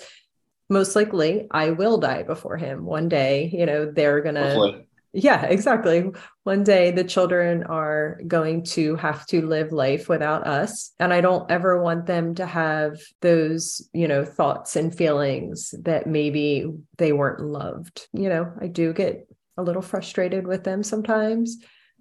most 0.70 0.98
likely 0.98 1.48
I 1.50 1.72
will 1.72 1.98
die 1.98 2.24
before 2.24 2.58
him 2.58 2.84
one 2.84 3.08
day. 3.08 3.50
You 3.54 3.66
know, 3.66 3.90
they're 3.90 4.22
going 4.22 4.36
to 4.36 4.84
yeah, 5.16 5.46
exactly. 5.46 6.12
One 6.44 6.64
day 6.64 6.92
the 6.92 7.06
children 7.06 7.64
are 7.64 8.20
going 8.28 8.66
to 8.66 8.98
have 8.98 9.26
to 9.28 9.48
live 9.48 9.72
life 9.72 10.10
without 10.10 10.46
us. 10.46 10.92
And 11.00 11.14
I 11.14 11.22
don't 11.22 11.50
ever 11.50 11.82
want 11.82 12.06
them 12.06 12.36
to 12.36 12.46
have 12.46 13.00
those, 13.22 13.88
you 13.94 14.10
know, 14.10 14.26
thoughts 14.26 14.76
and 14.76 14.96
feelings 14.96 15.74
that 15.84 16.06
maybe 16.06 16.70
they 16.98 17.14
weren't 17.14 17.40
loved. 17.40 18.08
You 18.12 18.28
know, 18.28 18.52
I 18.60 18.68
do 18.68 18.92
get 18.92 19.26
a 19.58 19.64
little 19.64 19.82
frustrated 19.82 20.46
with 20.46 20.66
them 20.66 20.84
sometimes 20.84 21.58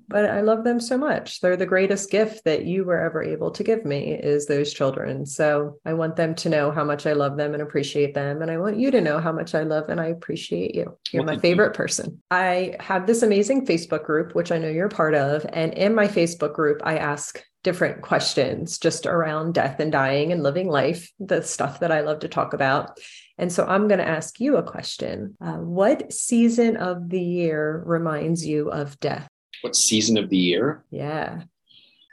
but 0.08 0.26
I 0.26 0.40
love 0.40 0.64
them 0.64 0.80
so 0.80 0.98
much. 0.98 1.40
They're 1.40 1.56
the 1.56 1.66
greatest 1.66 2.10
gift 2.10 2.44
that 2.44 2.64
you 2.64 2.84
were 2.84 3.00
ever 3.00 3.22
able 3.22 3.50
to 3.52 3.64
give 3.64 3.84
me 3.84 4.12
is 4.14 4.46
those 4.46 4.72
children. 4.72 5.26
So 5.26 5.78
I 5.84 5.94
want 5.94 6.16
them 6.16 6.34
to 6.36 6.48
know 6.48 6.70
how 6.70 6.84
much 6.84 7.06
I 7.06 7.12
love 7.12 7.36
them 7.36 7.54
and 7.54 7.62
appreciate 7.62 8.14
them. 8.14 8.42
And 8.42 8.50
I 8.50 8.58
want 8.58 8.78
you 8.78 8.90
to 8.90 9.00
know 9.00 9.18
how 9.18 9.32
much 9.32 9.54
I 9.54 9.62
love 9.62 9.88
and 9.88 10.00
I 10.00 10.06
appreciate 10.06 10.74
you. 10.74 10.96
You're 11.12 11.24
my 11.24 11.38
favorite 11.38 11.74
person. 11.74 12.22
I 12.30 12.76
have 12.80 13.06
this 13.06 13.22
amazing 13.22 13.66
Facebook 13.66 14.04
group, 14.04 14.34
which 14.34 14.52
I 14.52 14.58
know 14.58 14.68
you're 14.68 14.88
part 14.88 15.14
of. 15.14 15.46
And 15.52 15.72
in 15.74 15.94
my 15.94 16.08
Facebook 16.08 16.54
group, 16.54 16.80
I 16.84 16.98
ask 16.98 17.42
different 17.62 18.02
questions 18.02 18.78
just 18.78 19.06
around 19.06 19.54
death 19.54 19.80
and 19.80 19.90
dying 19.90 20.32
and 20.32 20.42
living 20.42 20.68
life, 20.68 21.10
the 21.18 21.42
stuff 21.42 21.80
that 21.80 21.90
I 21.90 22.02
love 22.02 22.20
to 22.20 22.28
talk 22.28 22.52
about. 22.52 23.00
And 23.38 23.50
so 23.52 23.64
I'm 23.64 23.88
going 23.88 23.98
to 23.98 24.08
ask 24.08 24.38
you 24.38 24.56
a 24.56 24.62
question. 24.62 25.36
Uh, 25.40 25.54
what 25.56 26.12
season 26.12 26.76
of 26.76 27.08
the 27.08 27.20
year 27.20 27.82
reminds 27.84 28.46
you 28.46 28.70
of 28.70 29.00
death? 29.00 29.28
What 29.62 29.76
season 29.76 30.16
of 30.16 30.30
the 30.30 30.36
year? 30.36 30.84
Yeah. 30.90 31.42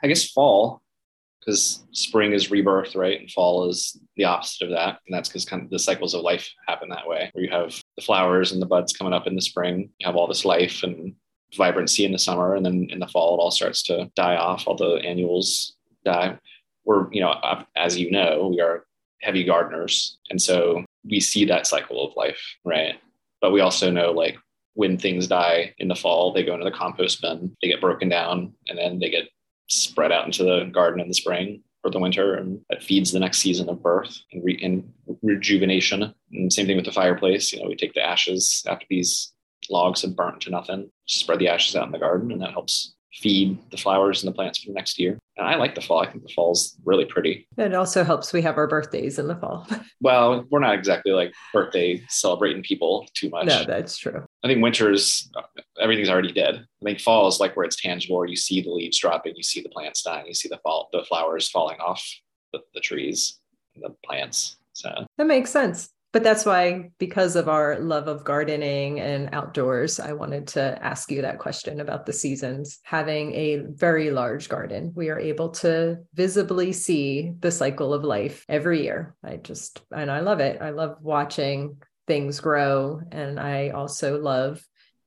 I 0.04 0.08
guess 0.08 0.32
fall, 0.32 0.82
because 1.40 1.84
spring 1.92 2.34
is 2.34 2.52
rebirth, 2.52 2.96
right? 2.96 3.20
And 3.20 3.32
fall 3.32 3.70
is 3.70 4.00
the 4.16 4.26
opposite 4.26 4.66
of 4.66 4.72
that. 4.72 5.00
And 5.06 5.16
that's 5.16 5.30
because 5.30 5.46
kind 5.46 5.64
of 5.64 5.70
the 5.70 5.80
cycles 5.80 6.14
of 6.14 6.22
life 6.22 6.50
happen 6.68 6.90
that 6.90 7.08
way, 7.08 7.30
where 7.34 7.44
you 7.44 7.52
have 7.52 7.80
the 7.96 8.02
flowers 8.02 8.52
and 8.52 8.62
the 8.62 8.68
buds 8.68 8.94
coming 8.94 9.14
up 9.14 9.28
in 9.28 9.36
the 9.36 9.42
spring. 9.42 9.90
You 10.00 10.08
have 10.08 10.16
all 10.16 10.28
this 10.28 10.46
life 10.46 10.84
and 10.84 11.16
vibrancy 11.56 12.06
in 12.06 12.12
the 12.12 12.20
summer. 12.20 12.56
And 12.56 12.66
then 12.66 12.88
in 12.90 13.00
the 13.00 13.08
fall, 13.08 13.36
it 13.36 13.42
all 13.42 13.52
starts 13.52 13.84
to 13.84 14.10
die 14.16 14.38
off. 14.38 14.68
All 14.68 14.76
the 14.76 14.96
annuals 15.06 15.76
die. 16.06 16.38
We're, 16.86 17.12
you 17.12 17.22
know, 17.22 17.36
as 17.76 17.98
you 18.00 18.10
know, 18.10 18.48
we 18.48 18.62
are 18.62 18.86
heavy 19.22 19.44
gardeners. 19.44 20.18
And 20.30 20.42
so 20.42 20.84
we 21.04 21.20
see 21.20 21.46
that 21.46 21.68
cycle 21.68 22.04
of 22.04 22.16
life, 22.16 22.42
right? 22.66 22.96
But 23.40 23.52
we 23.52 23.62
also 23.62 23.92
know 23.92 24.12
like 24.12 24.38
when 24.74 24.98
things 24.98 25.28
die 25.28 25.74
in 25.78 25.88
the 25.88 25.96
fall, 25.96 26.34
they 26.34 26.44
go 26.44 26.54
into 26.54 26.66
the 26.66 26.76
compost 26.76 27.22
bin, 27.22 27.56
they 27.62 27.68
get 27.68 27.82
broken 27.82 28.10
down, 28.10 28.54
and 28.68 28.78
then 28.78 29.00
they 29.00 29.10
get 29.10 29.28
spread 29.68 30.12
out 30.12 30.26
into 30.26 30.44
the 30.44 30.66
garden 30.72 31.00
in 31.00 31.08
the 31.08 31.14
spring 31.14 31.64
or 31.84 31.92
the 31.92 32.00
winter, 32.00 32.36
and 32.36 32.62
that 32.70 32.84
feeds 32.84 33.12
the 33.12 33.20
next 33.20 33.40
season 33.40 33.68
of 33.70 33.82
birth 33.82 34.20
and, 34.32 34.44
re- 34.44 34.60
and 34.62 34.92
rejuvenation. 35.22 36.14
And 36.32 36.54
same 36.54 36.68
thing 36.68 36.76
with 36.76 36.86
the 36.86 36.92
fireplace. 36.92 37.52
You 37.52 37.62
know, 37.62 37.70
we 37.70 37.76
take 37.76 37.94
the 37.94 38.06
ashes 38.06 38.64
after 38.68 38.86
these 38.90 39.34
logs 39.70 40.02
have 40.02 40.16
burnt 40.16 40.42
to 40.42 40.52
nothing, 40.52 40.90
spread 41.06 41.40
the 41.40 41.48
ashes 41.48 41.76
out 41.76 41.86
in 41.86 41.92
the 41.92 42.00
garden, 42.00 42.32
and 42.32 42.42
that 42.42 42.52
helps 42.52 42.94
feed 43.14 43.58
the 43.72 43.78
flowers 43.78 44.24
and 44.24 44.32
the 44.32 44.36
plants 44.36 44.60
for 44.60 44.68
the 44.68 44.74
next 44.74 45.00
year. 45.00 45.18
And 45.38 45.48
I 45.48 45.56
like 45.56 45.76
the 45.76 45.82
fall. 45.82 46.02
I 46.02 46.12
think 46.12 46.24
the 46.24 46.34
fall's 46.34 46.78
really 46.84 47.06
pretty. 47.06 47.48
It 47.58 47.74
also 47.74 48.04
helps 48.04 48.34
we 48.34 48.42
have 48.42 48.58
our 48.58 48.68
birthdays 48.68 49.18
in 49.18 49.28
the 49.28 49.36
fall. 49.36 49.68
well, 50.02 50.46
we're 50.50 50.60
not 50.60 50.76
exactly 50.76 51.14
like 51.14 51.34
birthday 51.54 52.04
celebrating 52.10 52.64
people 52.64 53.08
too 53.14 53.30
much. 53.30 53.48
No, 53.48 53.64
that's 53.64 53.98
true. 53.98 54.26
I 54.44 54.48
think 54.48 54.62
winter's 54.62 55.30
uh, 55.36 55.62
everything's 55.80 56.10
already 56.10 56.34
dead. 56.34 56.56
I 56.82 56.86
think 56.86 57.00
fall 57.00 57.28
is 57.28 57.40
like 57.40 57.56
where 57.56 57.66
it's 57.66 57.82
tangible, 57.82 58.18
where 58.18 58.28
you 58.28 58.36
see 58.36 58.62
the 58.62 58.72
leaves 58.72 59.00
dropping, 59.00 59.36
you 59.36 59.44
see 59.44 59.62
the 59.62 59.70
plants 59.70 60.04
dying, 60.04 60.28
you 60.28 60.34
see 60.34 60.50
the 60.50 60.60
fall, 60.64 60.90
the 60.92 61.04
flowers 61.04 61.50
falling 61.50 61.80
off 61.80 62.06
the, 62.52 62.60
the 62.74 62.82
trees, 62.82 63.40
the 63.76 63.96
plants. 64.06 64.58
So 64.74 65.06
that 65.18 65.28
makes 65.28 65.50
sense 65.50 65.90
but 66.14 66.24
that's 66.24 66.46
why 66.46 66.90
because 66.98 67.36
of 67.36 67.48
our 67.48 67.80
love 67.80 68.08
of 68.08 68.24
gardening 68.24 69.00
and 69.00 69.30
outdoors 69.34 70.00
i 70.00 70.14
wanted 70.14 70.48
to 70.48 70.78
ask 70.84 71.12
you 71.12 71.22
that 71.22 71.40
question 71.40 71.80
about 71.80 72.06
the 72.06 72.14
seasons. 72.14 72.80
Having 72.84 73.34
a 73.34 73.58
very 73.58 74.12
large 74.12 74.50
garden 74.50 74.92
we 74.96 75.10
are 75.10 75.20
able 75.20 75.50
to 75.50 75.98
visibly 76.14 76.72
see 76.72 77.32
the 77.40 77.52
cycle 77.52 77.94
of 77.94 78.04
life 78.04 78.46
every 78.50 78.84
year. 78.84 79.16
I 79.24 79.38
just 79.38 79.82
and 79.92 80.12
i 80.12 80.20
love 80.20 80.40
it. 80.40 80.62
I 80.62 80.72
love 80.72 80.98
watching 81.02 81.78
things 82.08 82.40
grow 82.40 83.00
and 83.12 83.40
i 83.40 83.70
also 83.70 84.20
love 84.20 84.62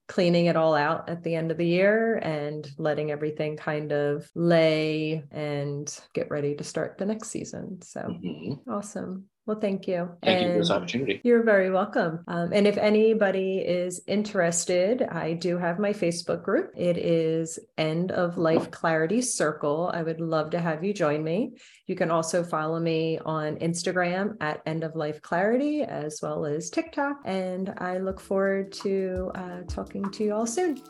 cleaning 0.06 0.46
it 0.46 0.56
all 0.56 0.74
out 0.74 1.08
at 1.08 1.22
the 1.22 1.34
end 1.34 1.50
of 1.50 1.56
the 1.56 1.66
year 1.66 2.16
and 2.16 2.68
letting 2.78 3.10
everything 3.10 3.56
kind 3.56 3.90
of 3.90 4.30
lay 4.34 5.22
and 5.30 5.98
get 6.12 6.30
ready 6.30 6.54
to 6.54 6.62
start 6.62 6.98
the 6.98 7.06
next 7.06 7.30
season. 7.30 7.80
So 7.80 8.00
mm-hmm. 8.00 8.70
awesome 8.70 9.30
well, 9.46 9.61
thank 9.61 9.87
you. 9.87 10.11
Thank 10.22 10.40
and 10.40 10.46
you 10.46 10.52
for 10.52 10.59
this 10.59 10.70
opportunity. 10.70 11.20
You're 11.22 11.42
very 11.42 11.70
welcome. 11.70 12.24
Um, 12.28 12.52
and 12.52 12.66
if 12.66 12.78
anybody 12.78 13.59
is 13.59 14.00
interested, 14.07 15.02
I 15.02 15.35
do 15.35 15.59
have 15.59 15.78
my 15.78 15.92
Facebook 15.92 16.42
group. 16.42 16.72
It 16.76 16.96
is 16.96 17.59
End 17.76 18.11
of 18.11 18.38
Life 18.38 18.70
Clarity 18.70 19.20
Circle. 19.20 19.90
I 19.92 20.02
would 20.02 20.20
love 20.20 20.50
to 20.50 20.61
have 20.61 20.83
you 20.83 20.94
join 20.94 21.22
me. 21.22 21.52
You 21.87 21.94
can 21.94 22.11
also 22.11 22.42
follow 22.42 22.80
me 22.80 23.18
on 23.18 23.57
Instagram 23.57 24.37
at 24.40 24.62
End 24.64 24.83
of 24.83 24.96
Life 24.96 25.20
Clarity 25.20 25.83
as 25.83 26.20
well 26.22 26.46
as 26.46 26.70
TikTok. 26.70 27.20
And 27.26 27.74
I 27.78 27.98
look 27.98 28.20
forward 28.20 28.72
to 28.85 29.30
uh, 29.35 29.61
talking 29.68 30.11
to 30.11 30.24
you 30.24 30.35
all 30.35 30.46
soon. 30.46 30.80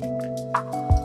Thank 0.00 0.90
you 0.90 0.99